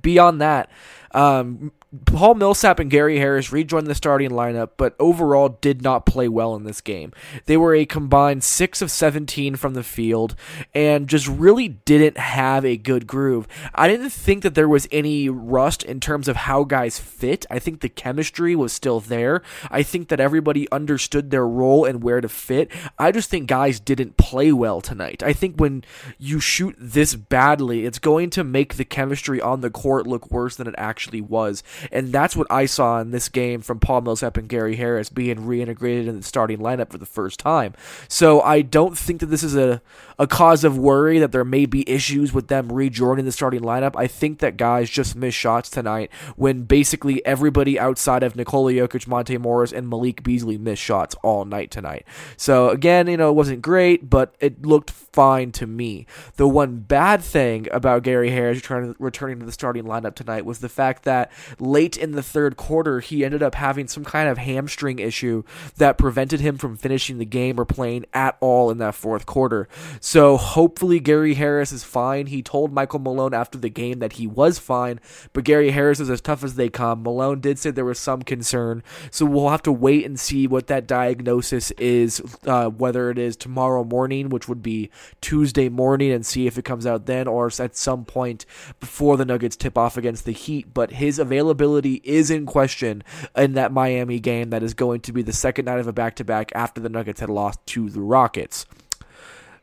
Beyond 0.01 0.41
that, 0.41 0.71
um, 1.11 1.71
Paul 2.05 2.35
Millsap 2.35 2.79
and 2.79 2.89
Gary 2.89 3.19
Harris 3.19 3.51
rejoined 3.51 3.87
the 3.87 3.95
starting 3.95 4.31
lineup, 4.31 4.71
but 4.77 4.95
overall 4.99 5.49
did 5.61 5.81
not 5.81 6.05
play 6.05 6.27
well 6.27 6.55
in 6.55 6.63
this 6.63 6.81
game. 6.81 7.13
They 7.45 7.57
were 7.57 7.75
a 7.75 7.85
combined 7.85 8.43
6 8.43 8.81
of 8.81 8.91
17 8.91 9.55
from 9.55 9.73
the 9.73 9.83
field 9.83 10.35
and 10.73 11.07
just 11.07 11.27
really 11.27 11.67
didn't 11.67 12.17
have 12.17 12.65
a 12.65 12.77
good 12.77 13.07
groove. 13.07 13.47
I 13.73 13.87
didn't 13.87 14.09
think 14.09 14.43
that 14.43 14.55
there 14.55 14.69
was 14.69 14.87
any 14.91 15.29
rust 15.29 15.83
in 15.83 15.99
terms 15.99 16.27
of 16.27 16.35
how 16.35 16.63
guys 16.63 16.99
fit. 16.99 17.45
I 17.49 17.59
think 17.59 17.81
the 17.81 17.89
chemistry 17.89 18.55
was 18.55 18.73
still 18.73 18.99
there. 18.99 19.41
I 19.69 19.83
think 19.83 20.09
that 20.09 20.19
everybody 20.19 20.69
understood 20.71 21.31
their 21.31 21.47
role 21.47 21.85
and 21.85 22.03
where 22.03 22.21
to 22.21 22.29
fit. 22.29 22.71
I 22.97 23.11
just 23.11 23.29
think 23.29 23.47
guys 23.47 23.79
didn't 23.79 24.17
play 24.17 24.51
well 24.51 24.81
tonight. 24.81 25.23
I 25.23 25.33
think 25.33 25.57
when 25.57 25.83
you 26.17 26.39
shoot 26.39 26.75
this 26.77 27.15
badly, 27.15 27.85
it's 27.85 27.99
going 27.99 28.29
to 28.31 28.43
make 28.43 28.75
the 28.75 28.85
chemistry 28.85 29.39
on 29.41 29.61
the 29.61 29.69
court 29.69 30.07
look 30.07 30.31
worse 30.31 30.55
than 30.55 30.67
it 30.67 30.75
actually 30.77 31.21
was. 31.21 31.63
And 31.91 32.11
that's 32.11 32.35
what 32.35 32.47
I 32.49 32.65
saw 32.65 32.99
in 32.99 33.11
this 33.11 33.29
game 33.29 33.61
from 33.61 33.79
Paul 33.79 34.01
Millsap 34.01 34.37
and 34.37 34.47
Gary 34.47 34.75
Harris 34.75 35.09
being 35.09 35.37
reintegrated 35.37 36.07
in 36.07 36.17
the 36.17 36.23
starting 36.23 36.59
lineup 36.59 36.91
for 36.91 36.97
the 36.97 37.05
first 37.05 37.39
time. 37.39 37.73
So 38.07 38.41
I 38.41 38.61
don't 38.61 38.97
think 38.97 39.19
that 39.19 39.27
this 39.27 39.43
is 39.43 39.55
a, 39.55 39.81
a 40.17 40.27
cause 40.27 40.63
of 40.63 40.77
worry 40.77 41.19
that 41.19 41.31
there 41.31 41.43
may 41.43 41.65
be 41.65 41.89
issues 41.89 42.33
with 42.33 42.47
them 42.47 42.71
rejoining 42.71 43.25
the 43.25 43.31
starting 43.31 43.61
lineup. 43.61 43.95
I 43.95 44.07
think 44.07 44.39
that 44.39 44.57
guys 44.57 44.89
just 44.89 45.15
missed 45.15 45.37
shots 45.37 45.69
tonight 45.69 46.11
when 46.35 46.63
basically 46.63 47.25
everybody 47.25 47.79
outside 47.79 48.23
of 48.23 48.35
Nikola 48.35 48.71
Jokic, 48.73 49.07
Monte 49.07 49.37
Morris, 49.37 49.71
and 49.71 49.89
Malik 49.89 50.23
Beasley 50.23 50.57
missed 50.57 50.81
shots 50.81 51.15
all 51.23 51.45
night 51.45 51.71
tonight. 51.71 52.05
So 52.37 52.69
again, 52.69 53.07
you 53.07 53.17
know, 53.17 53.29
it 53.29 53.35
wasn't 53.35 53.61
great, 53.61 54.09
but 54.09 54.35
it 54.39 54.65
looked 54.65 54.91
fine 54.91 55.51
to 55.53 55.67
me. 55.67 56.05
The 56.35 56.47
one 56.47 56.77
bad 56.79 57.21
thing 57.21 57.67
about 57.71 58.03
Gary 58.03 58.29
Harris 58.29 58.57
returning, 58.57 58.95
returning 58.99 59.39
to 59.39 59.45
the 59.45 59.51
starting 59.51 59.85
lineup 59.85 60.15
tonight 60.15 60.45
was 60.45 60.59
the 60.59 60.69
fact 60.69 61.03
that 61.03 61.31
late 61.75 61.97
in 61.97 62.13
the 62.13 62.23
third 62.23 62.55
quarter, 62.55 63.01
he 63.01 63.25
ended 63.25 63.43
up 63.43 63.55
having 63.55 63.85
some 63.85 64.05
kind 64.05 64.29
of 64.29 64.37
hamstring 64.37 64.97
issue 64.97 65.43
that 65.75 65.97
prevented 65.97 66.39
him 66.39 66.57
from 66.57 66.77
finishing 66.77 67.17
the 67.17 67.25
game 67.25 67.59
or 67.59 67.65
playing 67.65 68.05
at 68.13 68.37
all 68.39 68.71
in 68.71 68.77
that 68.77 68.95
fourth 68.95 69.25
quarter. 69.25 69.67
So 69.99 70.37
hopefully 70.37 71.01
Gary 71.01 71.33
Harris 71.33 71.73
is 71.73 71.83
fine. 71.83 72.27
He 72.27 72.41
told 72.41 72.71
Michael 72.71 72.99
Malone 72.99 73.33
after 73.33 73.57
the 73.57 73.67
game 73.67 73.99
that 73.99 74.13
he 74.13 74.25
was 74.25 74.57
fine, 74.57 75.01
but 75.33 75.43
Gary 75.43 75.71
Harris 75.71 75.99
is 75.99 76.09
as 76.09 76.21
tough 76.21 76.45
as 76.45 76.55
they 76.55 76.69
come. 76.69 77.03
Malone 77.03 77.41
did 77.41 77.59
say 77.59 77.71
there 77.71 77.83
was 77.83 77.99
some 77.99 78.21
concern, 78.21 78.81
so 79.11 79.25
we'll 79.25 79.49
have 79.49 79.63
to 79.63 79.71
wait 79.73 80.05
and 80.05 80.17
see 80.17 80.47
what 80.47 80.67
that 80.67 80.87
diagnosis 80.87 81.71
is, 81.71 82.21
uh, 82.45 82.69
whether 82.69 83.09
it 83.09 83.17
is 83.17 83.35
tomorrow 83.35 83.83
morning, 83.83 84.29
which 84.29 84.47
would 84.47 84.63
be 84.63 84.89
Tuesday 85.19 85.67
morning, 85.67 86.13
and 86.13 86.25
see 86.25 86.47
if 86.47 86.57
it 86.57 86.63
comes 86.63 86.85
out 86.85 87.05
then, 87.05 87.27
or 87.27 87.51
at 87.59 87.75
some 87.75 88.05
point 88.05 88.45
before 88.79 89.17
the 89.17 89.25
Nuggets 89.25 89.57
tip 89.57 89.77
off 89.77 89.97
against 89.97 90.23
the 90.23 90.31
Heat. 90.31 90.73
But 90.73 90.91
his 90.91 91.19
availability 91.19 91.54
availability 91.55 92.01
is 92.03 92.29
in 92.29 92.45
question 92.45 93.03
in 93.35 93.53
that 93.53 93.71
Miami 93.71 94.19
game 94.19 94.49
that 94.49 94.63
is 94.63 94.73
going 94.73 95.01
to 95.01 95.13
be 95.13 95.21
the 95.21 95.33
second 95.33 95.65
night 95.65 95.79
of 95.79 95.87
a 95.87 95.93
back 95.93 96.15
to 96.17 96.23
back 96.23 96.51
after 96.53 96.81
the 96.81 96.89
Nuggets 96.89 97.21
had 97.21 97.29
lost 97.29 97.65
to 97.67 97.89
the 97.89 98.01
Rockets. 98.01 98.65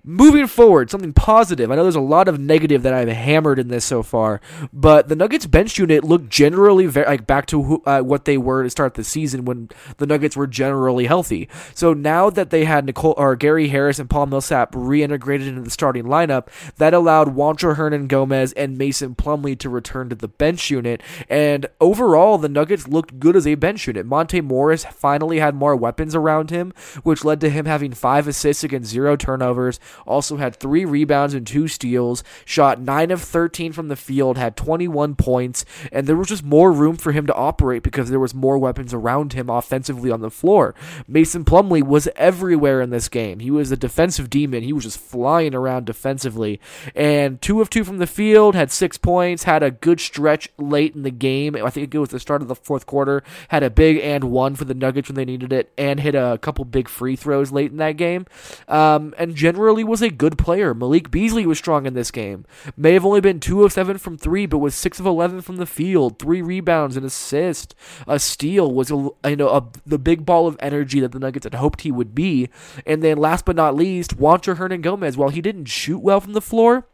Moving 0.04 0.49
forward, 0.49 0.90
something 0.90 1.12
positive. 1.12 1.71
I 1.71 1.76
know 1.76 1.85
there's 1.85 1.94
a 1.94 2.00
lot 2.00 2.26
of 2.26 2.40
negative 2.40 2.82
that 2.82 2.92
I've 2.92 3.06
hammered 3.06 3.61
in 3.61 3.68
this 3.68 3.85
so 3.85 4.02
far, 4.02 4.40
but 4.73 5.09
the 5.09 5.14
Nuggets 5.14 5.47
bench 5.47 5.78
unit 5.78 6.02
looked 6.02 6.28
generally 6.28 6.87
very, 6.87 7.06
like 7.06 7.25
back 7.25 7.47
to 7.47 7.62
who, 7.62 7.82
uh, 7.87 8.00
what 8.00 8.25
they 8.25 8.37
were 8.37 8.64
to 8.64 8.71
start 8.71 8.94
the 8.94 9.04
season 9.04 9.44
when 9.44 9.68
the 9.99 10.06
Nuggets 10.06 10.37
were 10.37 10.49
generally 10.49 11.06
healthy. 11.06 11.49
So 11.73 11.92
now 11.92 12.30
that 12.30 12.50
they 12.50 12.64
had 12.64 12.85
Nicole 12.85 13.14
or 13.16 13.37
Gary 13.37 13.68
Harris 13.68 14.00
and 14.00 14.11
Paul 14.11 14.26
Millsap 14.26 14.73
reintegrated 14.73 15.47
into 15.47 15.61
the 15.61 15.71
starting 15.71 16.06
lineup, 16.06 16.49
that 16.78 16.94
allowed 16.94 17.37
Juancho 17.37 17.76
Hernangomez 17.76 18.52
and 18.56 18.76
Mason 18.76 19.14
Plumlee 19.14 19.56
to 19.61 19.68
return 19.68 20.09
to 20.09 20.16
the 20.16 20.26
bench 20.26 20.68
unit. 20.68 21.00
And 21.28 21.66
overall, 21.80 22.38
the 22.38 22.49
Nuggets 22.49 22.88
looked 22.88 23.21
good 23.21 23.37
as 23.37 23.47
a 23.47 23.54
bench 23.54 23.87
unit. 23.87 24.04
Monte 24.04 24.40
Morris 24.40 24.85
finally 24.85 25.38
had 25.38 25.54
more 25.54 25.76
weapons 25.76 26.16
around 26.16 26.50
him, 26.50 26.73
which 27.04 27.25
led 27.25 27.40
to 27.42 27.50
him 27.50 27.66
having 27.66 27.92
five 27.92 28.26
assists 28.26 28.64
against 28.64 28.90
zero 28.90 29.14
turnovers 29.14 29.78
also 30.06 30.37
had 30.37 30.56
three 30.56 30.84
rebounds 30.84 31.34
and 31.34 31.46
two 31.46 31.68
steals, 31.68 32.22
shot 32.44 32.80
9 32.80 33.11
of 33.11 33.22
13 33.22 33.72
from 33.72 33.88
the 33.88 33.96
field, 33.96 34.38
had 34.38 34.56
21 34.56 35.14
points, 35.14 35.64
and 35.90 36.06
there 36.06 36.16
was 36.16 36.28
just 36.28 36.44
more 36.44 36.72
room 36.72 36.96
for 36.96 37.12
him 37.12 37.26
to 37.26 37.34
operate 37.34 37.82
because 37.82 38.11
there 38.11 38.20
was 38.20 38.34
more 38.34 38.58
weapons 38.58 38.94
around 38.94 39.32
him 39.32 39.49
offensively 39.49 40.11
on 40.11 40.20
the 40.20 40.30
floor. 40.30 40.75
Mason 41.06 41.44
Plumlee 41.44 41.82
was 41.82 42.08
everywhere 42.16 42.80
in 42.80 42.90
this 42.90 43.08
game. 43.08 43.40
He 43.40 43.50
was 43.50 43.70
a 43.70 43.76
defensive 43.76 44.30
demon. 44.30 44.62
He 44.62 44.72
was 44.72 44.84
just 44.84 44.99
flying 44.99 45.54
around 45.54 45.87
defensively. 45.87 46.61
And 46.94 47.40
2 47.40 47.61
of 47.61 47.70
2 47.70 47.84
from 47.84 47.99
the 47.99 48.06
field, 48.06 48.54
had 48.54 48.70
6 48.70 48.99
points, 48.99 49.44
had 49.44 49.62
a 49.62 49.70
good 49.70 50.00
stretch 50.00 50.49
late 50.58 50.94
in 50.94 51.02
the 51.02 51.11
game. 51.11 51.56
I 51.56 51.70
think 51.70 51.94
it 51.94 51.99
was 51.99 52.11
the 52.11 52.20
start 52.20 52.42
of 52.42 52.49
the 52.49 52.54
fourth 52.54 52.87
quarter, 52.87 53.22
had 53.49 53.62
a 53.62 53.70
big 53.70 53.99
and 53.99 54.25
one 54.25 54.54
for 54.54 54.64
the 54.64 54.75
Nuggets 54.75 55.08
when 55.08 55.16
they 55.16 55.25
needed 55.25 55.52
it, 55.52 55.72
and 55.76 56.00
hit 56.00 56.14
a 56.14 56.38
couple 56.40 56.64
big 56.64 56.88
free 56.88 57.16
throws 57.16 57.52
late 57.52 57.70
in 57.70 57.78
that 57.78 57.96
game. 57.96 58.26
Um, 58.68 59.14
and 59.18 59.34
generally 59.34 59.82
was 59.85 60.03
a 60.03 60.11
good 60.11 60.39
player. 60.39 60.75
Malik 60.75 61.11
Beasley 61.11 61.47
was 61.47 61.59
strong 61.59 61.87
in 61.87 61.95
this 61.95 62.11
game. 62.11 62.45
May 62.77 62.93
have 62.95 63.05
only 63.05 63.21
been 63.21 63.41
2 63.41 63.65
of 63.65 63.73
7 63.73 63.99
from 63.99 64.17
3, 64.17 64.47
but 64.47 64.59
was 64.59 64.75
6 64.75 65.01
of 65.01 65.07
11 65.07 65.41
from 65.43 65.57
the 65.57 65.67
field. 65.67 66.19
3 66.19 66.43
rebounds, 66.43 66.97
an 66.97 67.05
assist, 67.05 67.75
a 68.07 68.19
steal 68.19 68.73
was 68.73 68.91
a, 68.91 69.11
you 69.29 69.37
know 69.37 69.49
a, 69.49 69.69
the 69.87 69.99
big 69.99 70.25
ball 70.25 70.47
of 70.47 70.57
energy 70.61 71.01
that 71.01 71.12
the 71.12 71.19
Nuggets 71.19 71.45
had 71.45 71.55
hoped 71.55 71.83
he 71.83 71.93
would 71.93 72.15
be. 72.15 72.49
And 72.87 73.03
then 73.03 73.19
last 73.19 73.45
but 73.45 73.57
not 73.57 73.75
least, 73.75 74.17
Juancho 74.17 74.57
Hernangomez, 74.57 75.17
while 75.17 75.31
he 75.31 75.41
didn't 75.41 75.67
shoot 75.67 75.99
well 75.99 76.21
from 76.21 76.33
the 76.33 76.41
floor, 76.41 76.87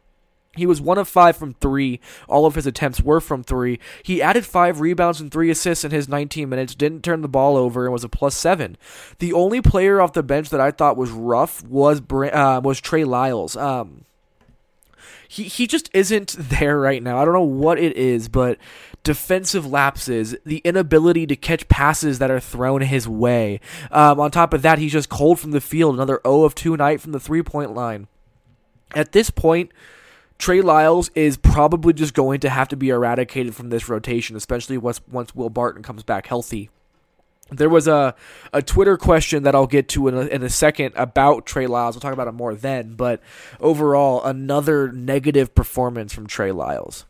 he 0.55 0.65
was 0.65 0.81
one 0.81 0.97
of 0.97 1.07
five 1.07 1.37
from 1.37 1.53
three. 1.55 1.99
All 2.27 2.45
of 2.45 2.55
his 2.55 2.65
attempts 2.65 3.01
were 3.01 3.21
from 3.21 3.43
three. 3.43 3.79
He 4.03 4.21
added 4.21 4.45
five 4.45 4.79
rebounds 4.79 5.21
and 5.21 5.31
three 5.31 5.49
assists 5.49 5.85
in 5.85 5.91
his 5.91 6.09
19 6.09 6.49
minutes, 6.49 6.75
didn't 6.75 7.03
turn 7.03 7.21
the 7.21 7.27
ball 7.27 7.55
over, 7.55 7.85
and 7.85 7.93
was 7.93 8.03
a 8.03 8.09
plus 8.09 8.35
seven. 8.35 8.77
The 9.19 9.31
only 9.31 9.61
player 9.61 10.01
off 10.01 10.13
the 10.13 10.23
bench 10.23 10.49
that 10.49 10.59
I 10.59 10.71
thought 10.71 10.97
was 10.97 11.11
rough 11.11 11.63
was 11.63 12.01
uh, 12.11 12.61
was 12.63 12.81
Trey 12.81 13.03
Lyles. 13.03 13.55
Um, 13.55 14.05
he 15.27 15.43
he 15.43 15.67
just 15.67 15.89
isn't 15.93 16.35
there 16.39 16.79
right 16.79 17.01
now. 17.01 17.19
I 17.19 17.25
don't 17.25 17.35
know 17.35 17.41
what 17.41 17.77
it 17.77 17.95
is, 17.95 18.27
but 18.27 18.57
defensive 19.03 19.65
lapses, 19.65 20.35
the 20.45 20.57
inability 20.65 21.27
to 21.27 21.35
catch 21.35 21.67
passes 21.69 22.19
that 22.19 22.31
are 22.31 22.39
thrown 22.39 22.81
his 22.81 23.07
way. 23.07 23.61
Um, 23.91 24.19
on 24.19 24.31
top 24.31 24.53
of 24.53 24.63
that, 24.63 24.79
he's 24.79 24.91
just 24.91 25.09
cold 25.09 25.39
from 25.39 25.51
the 25.51 25.61
field. 25.61 25.93
Another 25.93 26.19
0 26.25 26.43
of 26.43 26.55
2 26.55 26.75
night 26.75 26.99
from 26.99 27.11
the 27.11 27.19
three 27.19 27.43
point 27.43 27.73
line. 27.73 28.07
At 28.95 29.11
this 29.11 29.29
point, 29.29 29.71
Trey 30.39 30.61
Lyles 30.61 31.11
is 31.15 31.35
probably 31.35 31.91
just 31.91 32.13
going 32.13 32.39
to 32.39 32.49
have 32.49 32.69
to 32.69 32.77
be 32.77 32.89
eradicated 32.89 33.53
from 33.53 33.69
this 33.69 33.89
rotation, 33.89 34.35
especially 34.37 34.77
once 34.77 35.01
once 35.11 35.35
Will 35.35 35.49
Barton 35.49 35.83
comes 35.83 36.01
back 36.01 36.27
healthy. 36.27 36.69
There 37.51 37.69
was 37.69 37.87
a, 37.87 38.15
a 38.53 38.61
Twitter 38.61 38.95
question 38.95 39.43
that 39.43 39.53
I'll 39.53 39.67
get 39.67 39.89
to 39.89 40.07
in 40.07 40.15
a, 40.15 40.21
in 40.21 40.43
a 40.43 40.49
second 40.49 40.93
about 40.95 41.45
Trey 41.45 41.67
Lyles. 41.67 41.95
We'll 41.95 42.01
talk 42.01 42.13
about 42.13 42.27
it 42.27 42.33
more 42.33 42.55
then, 42.55 42.93
but 42.93 43.21
overall, 43.59 44.23
another 44.23 44.91
negative 44.91 45.53
performance 45.53 46.13
from 46.13 46.27
Trey 46.27 46.51
Lyles. 46.51 47.05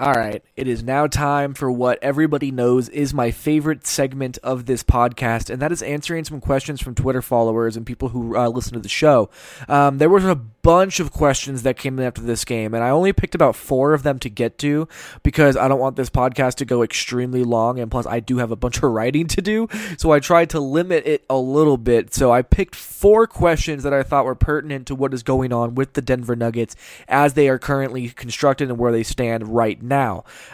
All 0.00 0.12
right, 0.12 0.44
it 0.54 0.68
is 0.68 0.84
now 0.84 1.08
time 1.08 1.54
for 1.54 1.72
what 1.72 1.98
everybody 2.00 2.52
knows 2.52 2.88
is 2.88 3.12
my 3.12 3.32
favorite 3.32 3.84
segment 3.84 4.38
of 4.44 4.66
this 4.66 4.84
podcast, 4.84 5.50
and 5.50 5.60
that 5.60 5.72
is 5.72 5.82
answering 5.82 6.22
some 6.22 6.40
questions 6.40 6.80
from 6.80 6.94
Twitter 6.94 7.20
followers 7.20 7.76
and 7.76 7.84
people 7.84 8.10
who 8.10 8.36
uh, 8.36 8.46
listen 8.46 8.74
to 8.74 8.78
the 8.78 8.88
show. 8.88 9.28
Um, 9.68 9.98
there 9.98 10.08
was 10.08 10.24
a 10.24 10.36
bunch 10.36 11.00
of 11.00 11.10
questions 11.10 11.64
that 11.64 11.76
came 11.76 11.98
in 11.98 12.04
after 12.04 12.22
this 12.22 12.44
game, 12.44 12.74
and 12.74 12.84
I 12.84 12.90
only 12.90 13.12
picked 13.12 13.34
about 13.34 13.56
four 13.56 13.92
of 13.92 14.04
them 14.04 14.20
to 14.20 14.30
get 14.30 14.56
to 14.58 14.86
because 15.24 15.56
I 15.56 15.66
don't 15.66 15.80
want 15.80 15.96
this 15.96 16.10
podcast 16.10 16.54
to 16.56 16.64
go 16.64 16.84
extremely 16.84 17.42
long, 17.42 17.80
and 17.80 17.90
plus, 17.90 18.06
I 18.06 18.20
do 18.20 18.38
have 18.38 18.52
a 18.52 18.56
bunch 18.56 18.76
of 18.76 18.84
writing 18.84 19.26
to 19.26 19.42
do, 19.42 19.66
so 19.96 20.12
I 20.12 20.20
tried 20.20 20.50
to 20.50 20.60
limit 20.60 21.08
it 21.08 21.24
a 21.28 21.38
little 21.38 21.76
bit. 21.76 22.14
So 22.14 22.30
I 22.30 22.42
picked 22.42 22.76
four 22.76 23.26
questions 23.26 23.82
that 23.82 23.92
I 23.92 24.04
thought 24.04 24.26
were 24.26 24.36
pertinent 24.36 24.86
to 24.86 24.94
what 24.94 25.12
is 25.12 25.24
going 25.24 25.52
on 25.52 25.74
with 25.74 25.94
the 25.94 26.02
Denver 26.02 26.36
Nuggets 26.36 26.76
as 27.08 27.34
they 27.34 27.48
are 27.48 27.58
currently 27.58 28.10
constructed 28.10 28.68
and 28.68 28.78
where 28.78 28.92
they 28.92 29.02
stand 29.02 29.48
right 29.48 29.82
now. 29.82 29.87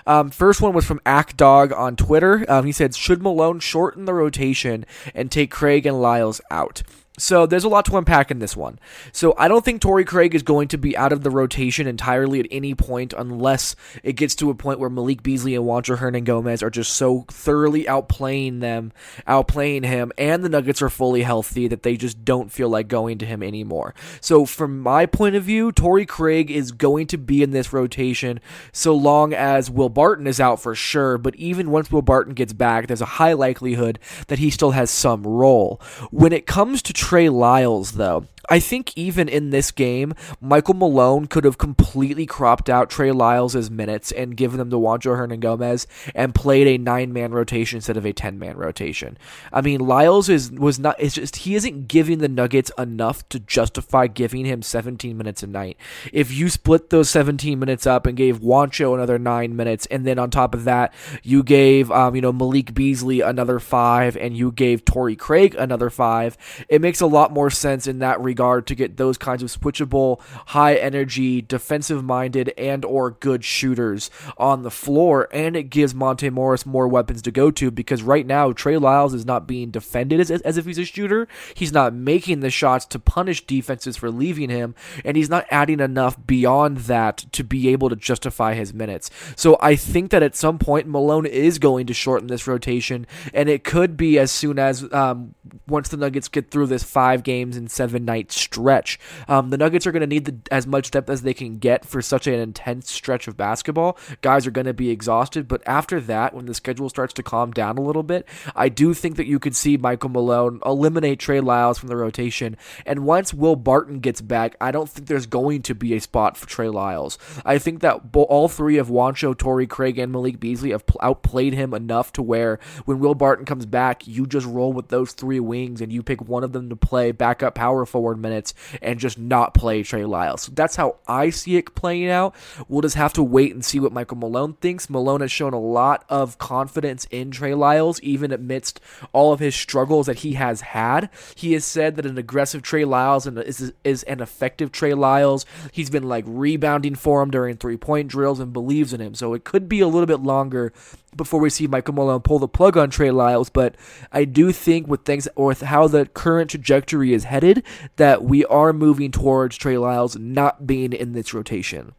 Um, 0.07 0.31
first 0.31 0.61
one 0.61 0.73
was 0.73 0.85
from 0.85 1.01
AckDog 1.01 1.77
on 1.77 1.97
Twitter. 1.97 2.45
Um, 2.49 2.65
he 2.67 2.73
said, 2.73 2.95
Should 2.95 3.23
Malone 3.23 3.61
shorten 3.61 4.05
the 4.05 4.15
rotation 4.15 4.87
and 5.15 5.31
take 5.31 5.51
Craig 5.51 5.87
and 5.87 6.01
Lyles 6.01 6.41
out? 6.51 6.83
So 7.17 7.47
there's 7.47 7.63
a 7.63 7.69
lot 7.69 7.85
to 7.85 7.97
unpack 7.97 8.33
in 8.33 8.41
this 8.41 8.57
one. 8.57 8.81
So 9.13 9.35
I 9.39 9.47
don't 9.47 9.65
think 9.65 9.81
Torrey 9.81 10.05
Craig 10.05 10.35
is 10.35 10.43
going 10.43 10.67
to 10.69 10.79
be 10.79 10.97
out 10.97 11.13
of 11.13 11.23
the 11.23 11.31
rotation 11.31 11.87
entirely 11.87 12.41
at 12.41 12.49
any 12.51 12.75
point 12.75 13.15
unless 13.17 13.77
it 14.03 14.15
gets 14.15 14.35
to 14.37 14.51
a 14.51 14.55
point 14.55 14.81
where 14.81 14.91
Malik 14.91 15.23
Beasley 15.23 15.55
and 15.55 15.65
Juancho 15.65 15.99
Hernangomez 15.99 16.61
are 16.61 16.71
just 16.71 16.93
so 16.93 17.25
thoroughly 17.29 17.85
outplaying 17.85 18.59
them, 18.59 18.93
outplaying 19.29 19.85
him, 19.85 20.11
and 20.19 20.43
the 20.43 20.49
Nuggets 20.49 20.83
are 20.83 20.91
fully 20.91 21.23
healthy 21.23 21.69
that 21.69 21.85
they 21.85 21.97
just 21.97 22.25
don't 22.25 22.51
feel 22.51 22.69
like 22.69 22.89
going 22.89 23.19
to 23.19 23.27
him 23.27 23.45
anymore. 23.45 23.95
So 24.21 24.45
from 24.45 24.81
my 24.81 25.07
point 25.07 25.37
of 25.37 25.45
view, 25.45 25.71
Torrey 25.71 26.07
Craig 26.07 26.51
is 26.51 26.73
going 26.73 27.07
to 27.09 27.17
be 27.17 27.45
in 27.45 27.53
this 27.53 27.73
rotation 27.73 28.41
so 28.73 28.93
long 28.93 29.33
as 29.33 29.71
Will 29.71 29.89
Barton 29.89 30.27
is 30.27 30.41
out 30.41 30.61
for 30.61 30.75
sure, 30.75 31.17
but 31.17 31.37
even 31.37 31.71
once 31.71 31.93
Will 31.93 32.03
Barton 32.03 32.35
gets 32.35 32.53
back, 32.53 32.89
there's 32.89 33.01
a 33.01 33.07
high 33.07 33.35
likelihood 33.35 34.01
that 34.27 34.41
he 34.41 34.51
still 34.51 34.73
has 34.73 34.91
some 34.91 35.25
role. 35.25 35.81
When 36.11 36.33
it 36.33 36.47
comes 36.47 36.83
to 36.83 37.04
Trey 37.05 37.29
Lyles, 37.29 37.93
though, 37.93 38.25
I 38.49 38.61
think 38.61 38.97
even 38.97 39.29
in 39.29 39.51
this 39.51 39.71
game, 39.71 40.15
Michael 40.41 40.75
Malone 40.75 41.27
could 41.27 41.45
have 41.45 41.59
completely 41.59 42.27
cropped 42.27 42.69
out 42.69 42.91
Trey 42.91 43.11
Lyles' 43.11 43.71
minutes 43.71 44.13
and 44.13 44.37
given 44.37 44.59
them 44.59 44.71
to 44.71 44.77
Juancho 44.77 45.17
Hernangomez 45.17 45.87
and 46.15 46.35
played 46.35 46.67
a 46.67 46.79
nine 46.79 47.13
man 47.13 47.33
rotation 47.33 47.79
instead 47.79 47.97
of 47.97 48.05
a 48.05 48.13
ten 48.13 48.39
man 48.39 48.57
rotation. 48.57 49.17
I 49.53 49.61
mean, 49.61 49.81
Lyles 49.81 50.29
is 50.29 50.51
was 50.51 50.79
not. 50.79 50.97
It's 50.99 51.15
just 51.15 51.37
he 51.37 51.55
isn't 51.55 51.89
giving 51.89 52.19
the 52.19 52.29
Nuggets 52.29 52.71
enough 52.79 53.29
to 53.31 53.39
justify 53.41 54.07
giving 54.07 54.45
him 54.45 54.63
17 54.63 55.17
minutes 55.17 55.43
a 55.43 55.47
night. 55.47 55.77
If 56.13 56.33
you 56.33 56.49
split 56.51 56.91
those 56.91 57.11
17 57.11 57.59
minutes 57.59 57.87
up 57.87 58.07
and 58.07 58.17
gave 58.17 58.41
Juancho 58.41 58.95
another 58.95 59.19
nine 59.19 59.57
minutes, 59.57 59.87
and 59.87 60.07
then 60.07 60.19
on 60.19 60.31
top 60.31 60.55
of 60.55 60.65
that, 60.65 60.93
you 61.23 61.43
gave 61.43 61.91
um, 61.91 62.15
you 62.15 62.21
know 62.21 62.33
Malik 62.33 62.75
Beasley 62.75 63.21
another 63.21 63.59
five, 63.59 64.17
and 64.17 64.37
you 64.37 64.53
gave 64.53 64.85
Torrey 64.85 65.17
Craig 65.17 65.55
another 65.59 65.91
five, 65.91 66.37
it 66.69 66.81
makes 66.81 67.01
a 67.01 67.07
lot 67.07 67.33
more 67.33 67.51
sense 67.51 67.87
in 67.87 68.01
that 68.01 68.21
regard 68.21 68.34
regard 68.35 68.67
to 68.67 68.75
get 68.75 68.97
those 68.97 69.17
kinds 69.17 69.45
of 69.45 69.49
switchable, 69.49 70.21
high 70.47 70.75
energy, 70.75 71.41
defensive 71.41 72.03
minded, 72.03 72.53
and 72.59 72.85
or 72.85 73.13
good 73.13 73.45
shooters 73.45 74.11
on 74.37 74.63
the 74.63 74.73
floor, 74.73 75.29
and 75.31 75.55
it 75.55 75.71
gives 75.71 75.95
Monte 75.95 76.29
Morris 76.31 76.67
more 76.67 76.89
weapons 76.89 77.23
to 77.23 77.31
go 77.31 77.53
to 77.53 77.71
because 77.71 78.03
right 78.03 78.27
now 78.27 78.51
Trey 78.51 78.77
Lyles 78.77 79.15
is 79.15 79.25
not 79.25 79.47
being 79.47 79.71
defended 79.71 80.19
as, 80.19 80.33
as 80.33 80.59
if 80.59 80.67
he's 80.67 80.79
a 80.79 80.85
shooter. 80.85 81.29
He's 81.55 81.73
not 81.73 81.95
making 81.95 82.41
the 82.41 82.51
shots 82.51 82.85
to 82.87 82.99
punish 82.99 83.47
defenses 83.47 83.97
for 83.97 84.11
leaving 84.11 84.51
him, 84.51 84.75
and 85.05 85.17
he's 85.17 85.31
not 85.31 85.47
adding 85.49 85.79
enough 85.79 86.19
beyond 86.27 86.79
that 86.79 87.19
to 87.31 87.45
be 87.45 87.69
able 87.69 87.89
to 87.89 87.97
justify 87.97 88.55
his 88.55 88.75
minutes. 88.75 89.11
So 89.37 89.57
I 89.61 89.77
think 89.77 90.11
that 90.11 90.25
at 90.25 90.35
some 90.35 90.59
point 90.59 90.89
Malone 90.89 91.27
is 91.27 91.61
going 91.61 91.87
to 91.87 91.95
shorten 91.95 92.27
this 92.27 92.49
rotation, 92.49 93.07
and 93.33 93.49
it 93.49 93.63
could 93.63 93.97
be 93.97 94.19
as 94.19 94.33
soon 94.33 94.59
as 94.59 94.93
um, 94.93 95.37
once 95.69 95.89
the 95.89 95.97
Nuggets 95.97 96.27
get 96.27 96.51
through 96.51 96.67
this 96.67 96.83
five 96.83 97.23
games 97.23 97.57
and 97.57 97.71
seven 97.71 98.05
night 98.05 98.24
stretch. 98.33 98.99
Um, 99.29 99.51
the 99.51 99.59
Nuggets 99.59 99.87
are 99.87 99.93
going 99.93 100.01
to 100.01 100.07
need 100.07 100.25
the, 100.25 100.39
as 100.51 100.67
much 100.67 100.91
depth 100.91 101.11
as 101.11 101.23
they 101.23 101.35
can 101.35 101.59
get 101.59 101.85
for 101.85 102.03
such 102.03 102.27
an 102.27 102.35
intense 102.35 102.91
stretch 102.91 103.29
of 103.29 103.37
basketball. 103.37 103.99
Guys 104.23 104.47
are 104.47 104.51
going 104.51 104.67
to 104.67 104.75
be 104.75 104.91
exhausted, 104.91 105.49
but 105.49 105.63
after 105.67 106.01
that, 106.01 106.35
when 106.35 106.47
the 106.47 106.55
schedule 106.55 106.89
starts 106.89 107.15
to 107.15 107.23
calm 107.23 107.53
down 107.53 107.79
a 107.79 107.83
little 107.83 108.03
bit, 108.03 108.27
I 108.55 108.69
do 108.69 108.95
think 108.95 109.17
that 109.17 109.27
you 109.27 109.39
could 109.39 109.57
see 109.57 109.77
Michael 109.77 110.11
Malone 110.11 110.61
eliminate 110.65 111.19
Trey 111.19 111.41
Lyles 111.41 111.79
from 111.79 111.89
the 111.89 111.97
rotation. 111.97 112.57
And 112.87 113.05
once 113.05 113.35
Will 113.35 113.57
Barton 113.57 114.01
gets 114.01 114.21
back, 114.21 114.57
I 114.61 114.71
don't 114.71 114.89
think 114.89 115.09
there's 115.09 115.27
going 115.27 115.63
to 115.63 115.75
be 115.75 115.95
a 115.95 116.01
spot 116.01 116.37
for 116.37 116.47
Trey 116.47 116.69
Lyles. 116.69 117.19
I 117.45 117.59
think 117.59 117.81
that 117.81 118.01
all 118.15 118.49
three 118.49 118.79
of 118.79 118.89
Juancho, 118.89 119.37
Torrey 119.37 119.67
Craig, 119.67 119.99
and 119.99 120.13
Malik 120.13 120.41
Beasley 120.41 120.71
have 120.71 120.85
outplayed 121.01 121.55
him 121.55 121.75
enough 121.75 122.13
to 122.15 122.23
where 122.23 122.59
when 122.85 122.99
Will 122.99 123.15
Barton 123.15 123.45
comes 123.45 123.67
back, 123.67 124.07
you 124.07 124.27
just 124.27 124.47
roll 124.47 124.73
with 124.73 124.89
those 124.89 125.13
three 125.13 125.41
wings 125.41 125.81
and 125.81 125.93
you 125.93 126.03
pick 126.03 126.23
one 126.23 126.45
of 126.45 126.53
them 126.53 126.69
to 126.69 126.77
play 126.77 127.13
backup 127.13 127.55
power 127.55 127.85
forward 127.87 128.14
minutes 128.21 128.55
and 128.83 128.99
just 128.99 129.19
not 129.19 129.55
play 129.55 129.83
Trey 129.83 130.05
Lyles. 130.05 130.43
So 130.43 130.53
that's 130.55 130.77
how 130.77 130.97
I 131.07 131.31
see 131.31 131.57
it 131.57 131.75
playing 131.75 132.09
out. 132.09 132.35
We'll 132.69 132.83
just 132.83 132.97
have 132.97 133.13
to 133.15 133.23
wait 133.23 133.55
and 133.55 133.65
see 133.65 133.81
what 133.81 133.93
Michael 133.93 134.17
Malone 134.17 134.55
thinks. 134.55 134.91
Malone 134.91 135.21
has 135.21 135.33
shown 135.33 135.53
a 135.53 135.61
lot 135.61 136.05
of 136.09 136.39
confidence 136.39 137.07
in 137.11 137.31
Trey 137.31 137.55
Lyles, 137.55 138.01
even 138.01 138.33
amidst 138.33 138.81
all 139.13 139.33
of 139.33 139.41
his 139.41 139.55
struggles 139.55 140.07
that 140.07 140.19
he 140.19 140.35
has 140.35 140.61
had. 140.61 141.11
He 141.35 141.53
has 141.53 141.65
said 141.65 141.97
that 141.97 142.07
an 142.07 142.19
aggressive 142.19 142.63
Trey 142.63 142.85
Lyles 142.85 143.27
is, 143.27 143.73
is 143.83 144.03
an 144.05 144.21
effective 144.21 144.73
Trey 144.73 144.95
Lyles. 144.95 145.47
He's 145.73 145.91
been 145.91 146.09
like 146.09 146.25
rebounding 146.27 146.95
for 146.95 147.23
him 147.23 147.31
during 147.31 147.57
three 147.57 147.77
point 147.77 148.09
drills 148.09 148.41
and 148.41 148.53
believes 148.53 148.93
in 148.93 149.01
him. 149.01 149.15
So 149.15 149.35
it 149.35 149.45
could 149.45 149.69
be 149.69 149.81
a 149.81 149.89
little 149.89 150.07
bit 150.07 150.21
longer 150.21 150.73
before 151.17 151.41
we 151.41 151.51
see 151.51 151.67
Michael 151.67 151.95
Malone 151.95 152.21
pull 152.21 152.39
the 152.39 152.49
plug 152.49 152.77
on 152.77 152.91
Trey 152.91 153.11
Lyles, 153.11 153.51
but 153.51 153.77
I 154.13 154.25
do 154.25 154.53
think 154.53 154.87
with 154.87 155.05
things 155.05 155.29
or 155.35 155.47
with 155.47 155.63
how 155.63 155.89
the 155.89 156.07
current 156.07 156.51
trajectory 156.51 157.13
is 157.13 157.25
headed, 157.25 157.63
that 157.97 158.25
we 158.25 158.45
are 158.47 158.73
moving 158.73 159.11
towards 159.11 159.57
Trey 159.57 159.79
Lyles 159.79 160.17
not 160.17 160.67
being 160.67 160.93
in 160.93 161.13
this 161.13 161.35
rotation. 161.35 161.95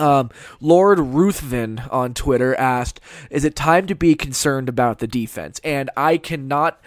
Um, 0.00 0.30
Lord 0.60 0.98
Ruthven 0.98 1.82
on 1.90 2.14
Twitter 2.14 2.54
asked, 2.54 3.00
"Is 3.30 3.44
it 3.44 3.54
time 3.54 3.86
to 3.86 3.94
be 3.94 4.14
concerned 4.14 4.68
about 4.68 5.00
the 5.00 5.06
defense?" 5.06 5.60
And 5.62 5.90
I 5.96 6.16
cannot 6.16 6.80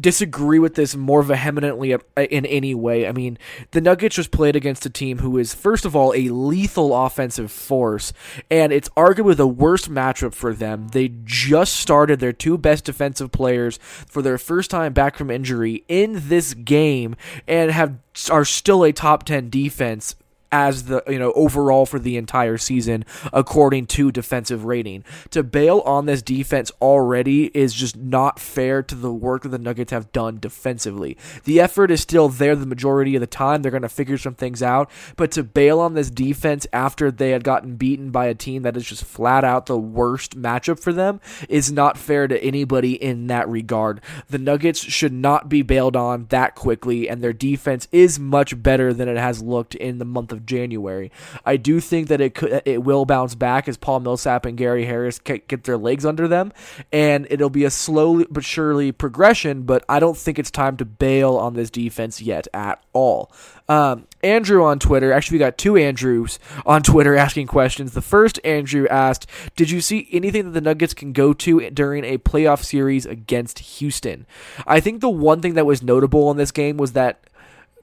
disagree 0.00 0.58
with 0.58 0.74
this 0.74 0.96
more 0.96 1.22
vehemently 1.22 1.94
uh, 1.94 1.98
in 2.16 2.44
any 2.46 2.74
way. 2.74 3.06
I 3.06 3.12
mean, 3.12 3.38
the 3.70 3.80
Nuggets 3.80 4.16
just 4.16 4.32
played 4.32 4.56
against 4.56 4.84
a 4.84 4.90
team 4.90 5.18
who 5.18 5.38
is, 5.38 5.54
first 5.54 5.84
of 5.84 5.94
all, 5.94 6.12
a 6.14 6.28
lethal 6.28 6.94
offensive 6.94 7.52
force, 7.52 8.12
and 8.50 8.72
it's 8.72 8.88
arguably 8.90 9.36
the 9.36 9.46
worst 9.46 9.90
matchup 9.90 10.34
for 10.34 10.52
them. 10.52 10.88
They 10.88 11.12
just 11.24 11.74
started 11.74 12.18
their 12.18 12.32
two 12.32 12.58
best 12.58 12.84
defensive 12.84 13.30
players 13.30 13.78
for 13.78 14.22
their 14.22 14.38
first 14.38 14.70
time 14.70 14.92
back 14.92 15.16
from 15.16 15.30
injury 15.30 15.84
in 15.86 16.28
this 16.28 16.54
game 16.54 17.14
and 17.46 17.70
have 17.70 17.98
are 18.30 18.44
still 18.44 18.82
a 18.82 18.92
top 18.92 19.22
10 19.22 19.48
defense 19.48 20.16
as 20.50 20.84
the 20.84 21.02
you 21.08 21.18
know 21.18 21.32
overall 21.32 21.86
for 21.86 21.98
the 21.98 22.16
entire 22.16 22.58
season 22.58 23.04
according 23.32 23.86
to 23.86 24.10
defensive 24.10 24.64
rating. 24.64 25.04
To 25.30 25.42
bail 25.42 25.80
on 25.80 26.06
this 26.06 26.22
defense 26.22 26.72
already 26.80 27.46
is 27.56 27.74
just 27.74 27.96
not 27.96 28.38
fair 28.38 28.82
to 28.82 28.94
the 28.94 29.12
work 29.12 29.42
that 29.42 29.48
the 29.48 29.58
Nuggets 29.58 29.92
have 29.92 30.12
done 30.12 30.38
defensively. 30.38 31.16
The 31.44 31.60
effort 31.60 31.90
is 31.90 32.00
still 32.00 32.28
there 32.28 32.56
the 32.56 32.66
majority 32.66 33.14
of 33.14 33.20
the 33.20 33.26
time. 33.26 33.62
They're 33.62 33.70
going 33.70 33.82
to 33.82 33.88
figure 33.88 34.18
some 34.18 34.34
things 34.34 34.62
out, 34.62 34.90
but 35.16 35.30
to 35.32 35.42
bail 35.42 35.80
on 35.80 35.94
this 35.94 36.10
defense 36.10 36.66
after 36.72 37.10
they 37.10 37.30
had 37.30 37.44
gotten 37.44 37.76
beaten 37.76 38.10
by 38.10 38.26
a 38.26 38.34
team 38.34 38.62
that 38.62 38.76
is 38.76 38.86
just 38.86 39.04
flat 39.04 39.44
out 39.44 39.66
the 39.66 39.78
worst 39.78 40.40
matchup 40.40 40.80
for 40.80 40.92
them 40.92 41.20
is 41.48 41.70
not 41.70 41.98
fair 41.98 42.28
to 42.28 42.42
anybody 42.42 42.92
in 42.94 43.26
that 43.26 43.48
regard. 43.48 44.00
The 44.28 44.38
Nuggets 44.38 44.80
should 44.80 45.12
not 45.12 45.48
be 45.48 45.62
bailed 45.62 45.96
on 45.96 46.26
that 46.30 46.54
quickly 46.54 47.08
and 47.08 47.22
their 47.22 47.32
defense 47.32 47.88
is 47.92 48.18
much 48.18 48.62
better 48.62 48.92
than 48.92 49.08
it 49.08 49.16
has 49.16 49.42
looked 49.42 49.74
in 49.74 49.98
the 49.98 50.04
month 50.04 50.32
of 50.32 50.37
of 50.38 50.46
January. 50.46 51.12
I 51.44 51.58
do 51.58 51.80
think 51.80 52.08
that 52.08 52.20
it 52.20 52.34
could 52.34 52.62
it 52.64 52.82
will 52.82 53.04
bounce 53.04 53.34
back 53.34 53.68
as 53.68 53.76
Paul 53.76 54.00
Millsap 54.00 54.46
and 54.46 54.56
Gary 54.56 54.86
Harris 54.86 55.18
get 55.18 55.64
their 55.64 55.76
legs 55.76 56.06
under 56.06 56.26
them, 56.26 56.52
and 56.90 57.26
it'll 57.28 57.50
be 57.50 57.64
a 57.64 57.70
slowly 57.70 58.26
but 58.30 58.44
surely 58.44 58.92
progression. 58.92 59.62
But 59.62 59.84
I 59.88 60.00
don't 60.00 60.16
think 60.16 60.38
it's 60.38 60.50
time 60.50 60.76
to 60.78 60.86
bail 60.86 61.36
on 61.36 61.54
this 61.54 61.70
defense 61.70 62.22
yet 62.22 62.48
at 62.54 62.82
all. 62.92 63.30
Um, 63.68 64.06
Andrew 64.22 64.64
on 64.64 64.78
Twitter, 64.78 65.12
actually, 65.12 65.36
we 65.36 65.40
got 65.40 65.58
two 65.58 65.76
Andrews 65.76 66.38
on 66.64 66.82
Twitter 66.82 67.14
asking 67.16 67.48
questions. 67.48 67.92
The 67.92 68.00
first 68.00 68.40
Andrew 68.42 68.88
asked, 68.88 69.26
Did 69.56 69.70
you 69.70 69.82
see 69.82 70.08
anything 70.10 70.44
that 70.44 70.50
the 70.52 70.62
Nuggets 70.62 70.94
can 70.94 71.12
go 71.12 71.34
to 71.34 71.68
during 71.70 72.04
a 72.04 72.18
playoff 72.18 72.64
series 72.64 73.04
against 73.04 73.58
Houston? 73.58 74.26
I 74.66 74.80
think 74.80 75.00
the 75.00 75.10
one 75.10 75.42
thing 75.42 75.54
that 75.54 75.66
was 75.66 75.82
notable 75.82 76.30
in 76.30 76.38
this 76.38 76.50
game 76.50 76.78
was 76.78 76.92
that 76.92 77.20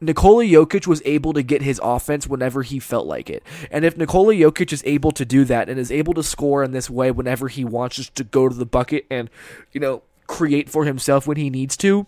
Nikola 0.01 0.43
Jokic 0.43 0.87
was 0.87 1.01
able 1.05 1.33
to 1.33 1.41
get 1.41 1.61
his 1.61 1.79
offense 1.83 2.27
whenever 2.27 2.63
he 2.63 2.79
felt 2.79 3.07
like 3.07 3.29
it. 3.29 3.43
And 3.71 3.85
if 3.85 3.97
Nikola 3.97 4.33
Jokic 4.33 4.73
is 4.73 4.83
able 4.85 5.11
to 5.11 5.25
do 5.25 5.45
that 5.45 5.69
and 5.69 5.79
is 5.79 5.91
able 5.91 6.13
to 6.15 6.23
score 6.23 6.63
in 6.63 6.71
this 6.71 6.89
way 6.89 7.11
whenever 7.11 7.47
he 7.47 7.63
wants 7.63 7.95
just 7.97 8.15
to 8.15 8.23
go 8.23 8.49
to 8.49 8.55
the 8.55 8.65
bucket 8.65 9.05
and, 9.09 9.29
you 9.71 9.79
know, 9.79 10.03
create 10.27 10.69
for 10.69 10.85
himself 10.85 11.27
when 11.27 11.37
he 11.37 11.49
needs 11.49 11.77
to, 11.77 12.07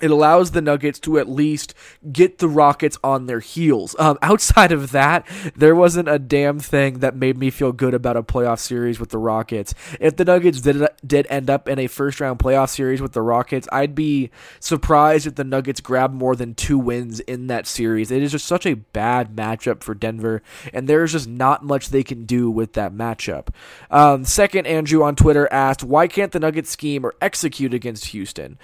it 0.00 0.10
allows 0.10 0.50
the 0.50 0.62
Nuggets 0.62 0.98
to 1.00 1.18
at 1.18 1.28
least 1.28 1.74
get 2.12 2.38
the 2.38 2.48
Rockets 2.48 2.98
on 3.04 3.26
their 3.26 3.40
heels. 3.40 3.94
Um, 3.98 4.18
outside 4.22 4.72
of 4.72 4.92
that, 4.92 5.26
there 5.54 5.74
wasn't 5.74 6.08
a 6.08 6.18
damn 6.18 6.58
thing 6.58 7.00
that 7.00 7.16
made 7.16 7.38
me 7.38 7.50
feel 7.50 7.72
good 7.72 7.94
about 7.94 8.16
a 8.16 8.22
playoff 8.22 8.58
series 8.58 8.98
with 8.98 9.10
the 9.10 9.18
Rockets. 9.18 9.74
If 9.98 10.16
the 10.16 10.24
Nuggets 10.24 10.60
did 10.60 10.86
did 11.06 11.26
end 11.30 11.50
up 11.50 11.68
in 11.68 11.78
a 11.78 11.86
first 11.86 12.20
round 12.20 12.38
playoff 12.38 12.70
series 12.70 13.02
with 13.02 13.12
the 13.12 13.22
Rockets, 13.22 13.68
I'd 13.72 13.94
be 13.94 14.30
surprised 14.58 15.26
if 15.26 15.34
the 15.34 15.44
Nuggets 15.44 15.80
grab 15.80 16.12
more 16.12 16.36
than 16.36 16.54
two 16.54 16.78
wins 16.78 17.20
in 17.20 17.46
that 17.48 17.66
series. 17.66 18.10
It 18.10 18.22
is 18.22 18.32
just 18.32 18.46
such 18.46 18.66
a 18.66 18.74
bad 18.74 19.34
matchup 19.36 19.82
for 19.82 19.94
Denver, 19.94 20.42
and 20.72 20.88
there's 20.88 21.12
just 21.12 21.28
not 21.28 21.64
much 21.64 21.88
they 21.88 22.02
can 22.02 22.24
do 22.24 22.50
with 22.50 22.72
that 22.74 22.92
matchup. 22.92 23.48
Um, 23.90 24.24
second, 24.24 24.66
Andrew 24.66 25.02
on 25.02 25.16
Twitter 25.16 25.48
asked, 25.52 25.84
"Why 25.84 26.06
can't 26.06 26.32
the 26.32 26.40
Nuggets 26.40 26.70
scheme 26.70 27.04
or 27.04 27.14
execute 27.20 27.74
against 27.74 28.06
Houston?" 28.06 28.58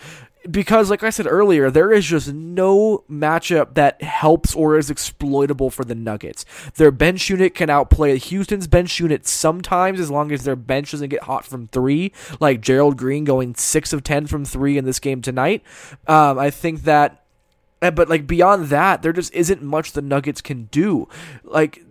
Because 0.51 0.91
like 0.91 1.03
I 1.03 1.11
said 1.11 1.27
earlier, 1.29 1.71
there 1.71 1.93
is 1.93 2.07
just 2.07 2.33
no 2.33 3.05
matchup 3.11 3.75
that 3.75 4.03
helps 4.03 4.55
or 4.55 4.79
is 4.79 4.91
exploitable 4.91 5.71
for 5.71 5.85
the 5.85 5.95
Nuggets. 5.95 6.45
Their 6.77 6.91
bench 6.91 7.29
unit 7.29 7.55
can 7.55 7.71
outplay 7.71 8.19
Houston's 8.19 8.67
bench 8.67 8.99
unit 9.01 9.27
sometimes 9.27 10.01
as 10.01 10.11
long 10.11 10.33
as 10.33 10.45
their 10.45 10.57
bench 10.57 10.91
doesn't 10.93 11.09
get 11.09 11.25
hot 11.25 11.45
from 11.45 11.69
three, 11.69 12.13
like 12.41 12.61
Gerald 12.61 12.97
Green 12.97 13.25
going 13.25 13.55
six 13.55 13.93
of 13.93 14.03
ten 14.03 14.27
from 14.27 14.45
three 14.45 14.77
in 14.79 14.85
this 14.85 14.99
game 14.99 15.23
tonight. 15.23 15.63
Um, 16.07 16.39
I 16.39 16.51
think 16.51 16.83
that 16.83 17.25
eh, 17.83 17.91
but 17.91 18.09
like 18.09 18.27
beyond 18.27 18.67
that, 18.67 19.03
there 19.03 19.13
just 19.13 19.35
isn't 19.35 19.63
much 19.63 19.93
the 19.93 20.03
Nuggets 20.03 20.41
can 20.41 20.65
do. 20.67 21.09
Like 21.45 21.86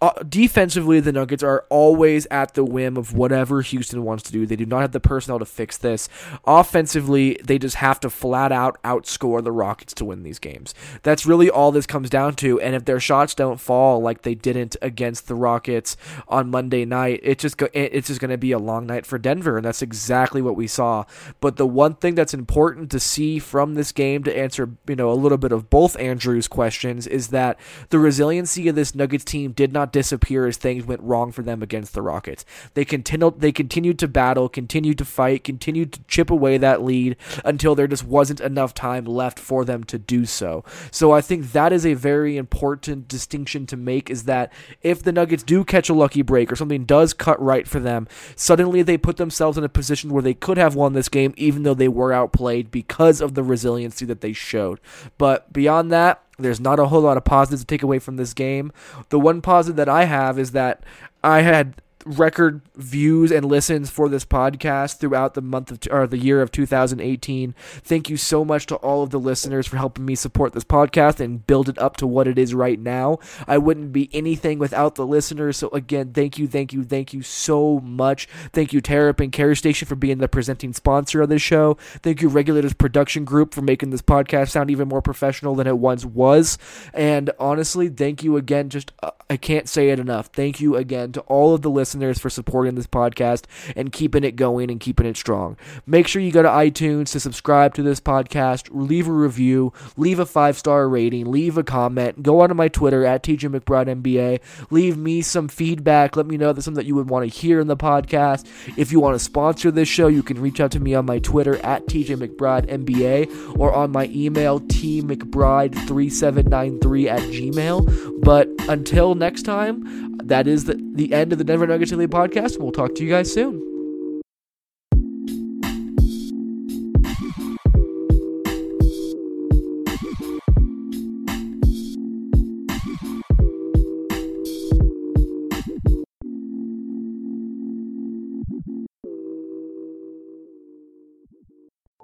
Uh, 0.00 0.12
defensively, 0.28 1.00
the 1.00 1.12
Nuggets 1.12 1.42
are 1.42 1.64
always 1.68 2.26
at 2.30 2.54
the 2.54 2.64
whim 2.64 2.96
of 2.96 3.14
whatever 3.14 3.62
Houston 3.62 4.04
wants 4.04 4.22
to 4.24 4.32
do. 4.32 4.46
They 4.46 4.56
do 4.56 4.66
not 4.66 4.82
have 4.82 4.92
the 4.92 5.00
personnel 5.00 5.40
to 5.40 5.44
fix 5.44 5.76
this. 5.76 6.08
Offensively, 6.44 7.36
they 7.42 7.58
just 7.58 7.76
have 7.76 7.98
to 8.00 8.10
flat 8.10 8.52
out 8.52 8.80
outscore 8.82 9.42
the 9.42 9.50
Rockets 9.50 9.92
to 9.94 10.04
win 10.04 10.22
these 10.22 10.38
games. 10.38 10.72
That's 11.02 11.26
really 11.26 11.50
all 11.50 11.72
this 11.72 11.86
comes 11.86 12.10
down 12.10 12.34
to. 12.36 12.60
And 12.60 12.76
if 12.76 12.84
their 12.84 13.00
shots 13.00 13.34
don't 13.34 13.60
fall 13.60 14.00
like 14.00 14.22
they 14.22 14.36
didn't 14.36 14.76
against 14.80 15.26
the 15.26 15.34
Rockets 15.34 15.96
on 16.28 16.50
Monday 16.50 16.84
night, 16.84 17.20
it 17.24 17.40
just 17.40 17.56
go, 17.56 17.68
it's 17.72 18.06
just 18.06 18.20
going 18.20 18.30
to 18.30 18.38
be 18.38 18.52
a 18.52 18.58
long 18.58 18.86
night 18.86 19.04
for 19.04 19.18
Denver, 19.18 19.56
and 19.56 19.64
that's 19.64 19.82
exactly 19.82 20.40
what 20.40 20.56
we 20.56 20.68
saw. 20.68 21.04
But 21.40 21.56
the 21.56 21.66
one 21.66 21.94
thing 21.94 22.14
that's 22.14 22.34
important 22.34 22.90
to 22.92 23.00
see 23.00 23.40
from 23.40 23.74
this 23.74 23.90
game 23.90 24.22
to 24.24 24.36
answer, 24.36 24.70
you 24.86 24.96
know, 24.96 25.10
a 25.10 25.14
little 25.14 25.38
bit 25.38 25.50
of 25.50 25.70
both 25.70 25.98
Andrew's 25.98 26.46
questions 26.46 27.06
is 27.06 27.28
that 27.28 27.58
the 27.90 27.98
resiliency 27.98 28.68
of 28.68 28.76
this 28.76 28.94
Nuggets 28.94 29.24
team 29.24 29.52
did 29.52 29.71
not 29.72 29.92
disappear 29.92 30.46
as 30.46 30.56
things 30.56 30.84
went 30.84 31.02
wrong 31.02 31.32
for 31.32 31.42
them 31.42 31.62
against 31.62 31.94
the 31.94 32.02
Rockets. 32.02 32.44
They 32.74 32.84
continued 32.84 33.40
they 33.40 33.52
continued 33.52 33.98
to 34.00 34.08
battle, 34.08 34.48
continued 34.48 34.98
to 34.98 35.04
fight, 35.04 35.44
continued 35.44 35.92
to 35.92 36.04
chip 36.04 36.30
away 36.30 36.58
that 36.58 36.82
lead 36.82 37.16
until 37.44 37.74
there 37.74 37.86
just 37.86 38.04
wasn't 38.04 38.40
enough 38.40 38.74
time 38.74 39.04
left 39.04 39.38
for 39.38 39.64
them 39.64 39.84
to 39.84 39.98
do 39.98 40.26
so. 40.26 40.64
So 40.90 41.12
I 41.12 41.20
think 41.20 41.52
that 41.52 41.72
is 41.72 41.86
a 41.86 41.94
very 41.94 42.36
important 42.36 43.08
distinction 43.08 43.66
to 43.66 43.76
make 43.76 44.10
is 44.10 44.24
that 44.24 44.52
if 44.82 45.02
the 45.02 45.12
Nuggets 45.12 45.42
do 45.42 45.64
catch 45.64 45.88
a 45.88 45.94
lucky 45.94 46.22
break 46.22 46.50
or 46.50 46.56
something 46.56 46.84
does 46.84 47.12
cut 47.12 47.40
right 47.42 47.66
for 47.66 47.80
them, 47.80 48.08
suddenly 48.36 48.82
they 48.82 48.98
put 48.98 49.16
themselves 49.16 49.58
in 49.58 49.64
a 49.64 49.68
position 49.68 50.10
where 50.10 50.22
they 50.22 50.34
could 50.34 50.58
have 50.58 50.74
won 50.74 50.92
this 50.92 51.08
game 51.08 51.34
even 51.36 51.62
though 51.62 51.74
they 51.74 51.88
were 51.88 52.12
outplayed 52.12 52.70
because 52.70 53.20
of 53.20 53.34
the 53.34 53.42
resiliency 53.42 54.04
that 54.04 54.20
they 54.20 54.32
showed. 54.32 54.80
But 55.18 55.52
beyond 55.52 55.90
that, 55.92 56.22
there's 56.44 56.60
not 56.60 56.78
a 56.78 56.86
whole 56.86 57.00
lot 57.02 57.16
of 57.16 57.24
positives 57.24 57.62
to 57.62 57.66
take 57.66 57.82
away 57.82 57.98
from 57.98 58.16
this 58.16 58.34
game. 58.34 58.72
The 59.08 59.18
one 59.18 59.40
positive 59.40 59.76
that 59.76 59.88
I 59.88 60.04
have 60.04 60.38
is 60.38 60.52
that 60.52 60.84
I 61.22 61.42
had 61.42 61.80
record 62.04 62.60
views 62.74 63.30
and 63.30 63.44
listens 63.44 63.90
for 63.90 64.08
this 64.08 64.24
podcast 64.24 64.98
throughout 64.98 65.34
the 65.34 65.42
month 65.42 65.70
of 65.70 65.80
or 65.90 66.06
the 66.06 66.18
year 66.18 66.42
of 66.42 66.50
2018. 66.50 67.54
Thank 67.82 68.10
you 68.10 68.16
so 68.16 68.44
much 68.44 68.66
to 68.66 68.76
all 68.76 69.02
of 69.02 69.10
the 69.10 69.20
listeners 69.20 69.66
for 69.66 69.76
helping 69.76 70.04
me 70.04 70.14
support 70.14 70.52
this 70.52 70.64
podcast 70.64 71.20
and 71.20 71.46
build 71.46 71.68
it 71.68 71.78
up 71.78 71.96
to 71.98 72.06
what 72.06 72.26
it 72.26 72.38
is 72.38 72.54
right 72.54 72.78
now. 72.78 73.18
I 73.46 73.58
wouldn't 73.58 73.92
be 73.92 74.10
anything 74.12 74.58
without 74.58 74.94
the 74.94 75.06
listeners. 75.06 75.56
So 75.56 75.68
again, 75.70 76.12
thank 76.12 76.38
you, 76.38 76.48
thank 76.48 76.72
you, 76.72 76.84
thank 76.84 77.12
you 77.12 77.22
so 77.22 77.80
much. 77.80 78.28
Thank 78.52 78.72
you, 78.72 78.80
Terrapin 78.80 79.30
Care 79.30 79.54
Station, 79.54 79.86
for 79.86 79.96
being 79.96 80.18
the 80.18 80.28
presenting 80.28 80.72
sponsor 80.72 81.22
of 81.22 81.28
this 81.28 81.42
show. 81.42 81.74
Thank 82.02 82.22
you, 82.22 82.28
Regulators 82.28 82.72
Production 82.72 83.24
Group, 83.24 83.54
for 83.54 83.62
making 83.62 83.90
this 83.90 84.02
podcast 84.02 84.50
sound 84.50 84.70
even 84.70 84.88
more 84.88 85.02
professional 85.02 85.54
than 85.54 85.66
it 85.66 85.78
once 85.78 86.04
was. 86.04 86.58
And 86.92 87.30
honestly, 87.38 87.88
thank 87.88 88.22
you 88.22 88.36
again. 88.36 88.68
Just 88.68 88.92
uh, 89.02 89.10
I 89.30 89.36
can't 89.36 89.68
say 89.68 89.90
it 89.90 89.98
enough. 89.98 90.26
Thank 90.26 90.60
you 90.60 90.76
again 90.76 91.12
to 91.12 91.20
all 91.22 91.54
of 91.54 91.62
the 91.62 91.70
listeners 91.70 91.91
listeners 91.92 92.18
for 92.18 92.30
supporting 92.30 92.74
this 92.74 92.86
podcast 92.86 93.44
and 93.76 93.92
keeping 93.92 94.24
it 94.24 94.34
going 94.34 94.70
and 94.70 94.80
keeping 94.80 95.04
it 95.04 95.14
strong. 95.16 95.58
Make 95.86 96.08
sure 96.08 96.22
you 96.22 96.32
go 96.32 96.42
to 96.42 96.48
iTunes 96.48 97.12
to 97.12 97.20
subscribe 97.20 97.74
to 97.74 97.82
this 97.82 98.00
podcast, 98.00 98.70
leave 98.70 99.08
a 99.08 99.12
review, 99.12 99.74
leave 99.98 100.18
a 100.18 100.24
five 100.24 100.56
star 100.56 100.88
rating, 100.88 101.30
leave 101.30 101.58
a 101.58 101.62
comment, 101.62 102.22
go 102.22 102.40
onto 102.40 102.54
my 102.54 102.68
Twitter 102.68 103.04
at 103.04 103.22
TJ 103.22 103.54
McBride 103.54 103.88
NBA, 104.02 104.40
leave 104.70 104.96
me 104.96 105.20
some 105.20 105.48
feedback. 105.48 106.16
Let 106.16 106.24
me 106.26 106.38
know 106.38 106.54
that 106.54 106.62
something 106.62 106.82
that 106.82 106.86
you 106.86 106.94
would 106.94 107.10
want 107.10 107.30
to 107.30 107.38
hear 107.38 107.60
in 107.60 107.66
the 107.66 107.76
podcast. 107.76 108.46
If 108.78 108.90
you 108.90 109.00
want 109.00 109.14
to 109.14 109.18
sponsor 109.18 109.70
this 109.70 109.88
show, 109.88 110.08
you 110.08 110.22
can 110.22 110.40
reach 110.40 110.60
out 110.60 110.70
to 110.72 110.80
me 110.80 110.94
on 110.94 111.04
my 111.04 111.18
Twitter 111.18 111.58
at 111.58 111.84
TJ 111.86 112.16
McBride 112.16 112.70
NBA 112.70 113.58
or 113.58 113.74
on 113.74 113.92
my 113.92 114.06
email 114.06 114.60
tmcbride3793 114.60 117.08
at 117.08 117.20
gmail. 117.20 118.22
But 118.22 118.48
until 118.68 119.14
next 119.14 119.42
time, 119.42 120.12
that 120.28 120.46
is 120.46 120.64
the, 120.64 120.80
the 120.94 121.12
end 121.12 121.32
of 121.32 121.38
the 121.38 121.44
Denver 121.44 121.66
Nuggets 121.66 121.81
Daily 121.90 122.06
Podcast. 122.06 122.58
We'll 122.58 122.72
talk 122.72 122.94
to 122.96 123.04
you 123.04 123.10
guys 123.10 123.32
soon. 123.32 123.71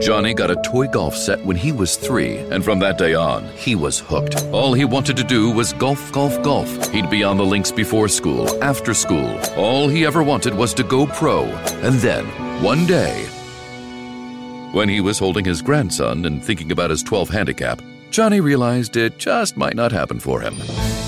Johnny 0.00 0.34
got 0.34 0.50
a 0.50 0.56
toy 0.56 0.88
golf 0.88 1.16
set 1.16 1.42
when 1.44 1.56
he 1.56 1.70
was 1.70 1.96
three, 1.96 2.38
and 2.50 2.64
from 2.64 2.80
that 2.80 2.98
day 2.98 3.14
on, 3.14 3.44
he 3.56 3.76
was 3.76 4.00
hooked. 4.00 4.36
All 4.52 4.72
he 4.74 4.84
wanted 4.84 5.16
to 5.16 5.22
do 5.22 5.50
was 5.50 5.72
golf, 5.72 6.10
golf, 6.10 6.42
golf. 6.42 6.90
He'd 6.90 7.08
be 7.08 7.22
on 7.22 7.36
the 7.36 7.44
links 7.44 7.70
before 7.70 8.08
school, 8.08 8.62
after 8.64 8.92
school. 8.92 9.38
All 9.56 9.88
he 9.88 10.04
ever 10.04 10.24
wanted 10.24 10.54
was 10.54 10.74
to 10.74 10.82
go 10.82 11.06
pro. 11.06 11.44
And 11.84 11.94
then, 12.00 12.26
one 12.64 12.84
day, 12.86 13.26
when 14.72 14.88
he 14.88 15.00
was 15.00 15.20
holding 15.20 15.44
his 15.44 15.62
grandson 15.62 16.24
and 16.24 16.44
thinking 16.44 16.72
about 16.72 16.90
his 16.90 17.04
12 17.04 17.30
handicap, 17.30 17.80
Johnny 18.10 18.40
realized 18.40 18.96
it 18.96 19.18
just 19.18 19.56
might 19.56 19.76
not 19.76 19.92
happen 19.92 20.18
for 20.18 20.40
him. 20.40 20.56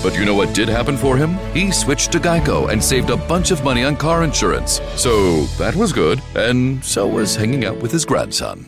But 0.01 0.15
you 0.15 0.23
know 0.23 0.33
what 0.33 0.53
did 0.55 0.69
happen 0.69 0.95
for 0.95 1.17
him? 1.17 1.37
He 1.53 1.71
switched 1.71 2.11
to 2.13 2.19
Geico 2.19 2.71
and 2.71 2.81
saved 2.81 3.09
a 3.09 3.17
bunch 3.17 3.51
of 3.51 3.63
money 3.63 3.83
on 3.83 3.97
car 3.97 4.23
insurance. 4.23 4.79
So 4.95 5.43
that 5.57 5.75
was 5.75 5.91
good, 5.91 6.21
and 6.35 6.83
so 6.83 7.05
was 7.05 7.35
hanging 7.35 7.65
out 7.65 7.77
with 7.77 7.91
his 7.91 8.05
grandson. 8.05 8.65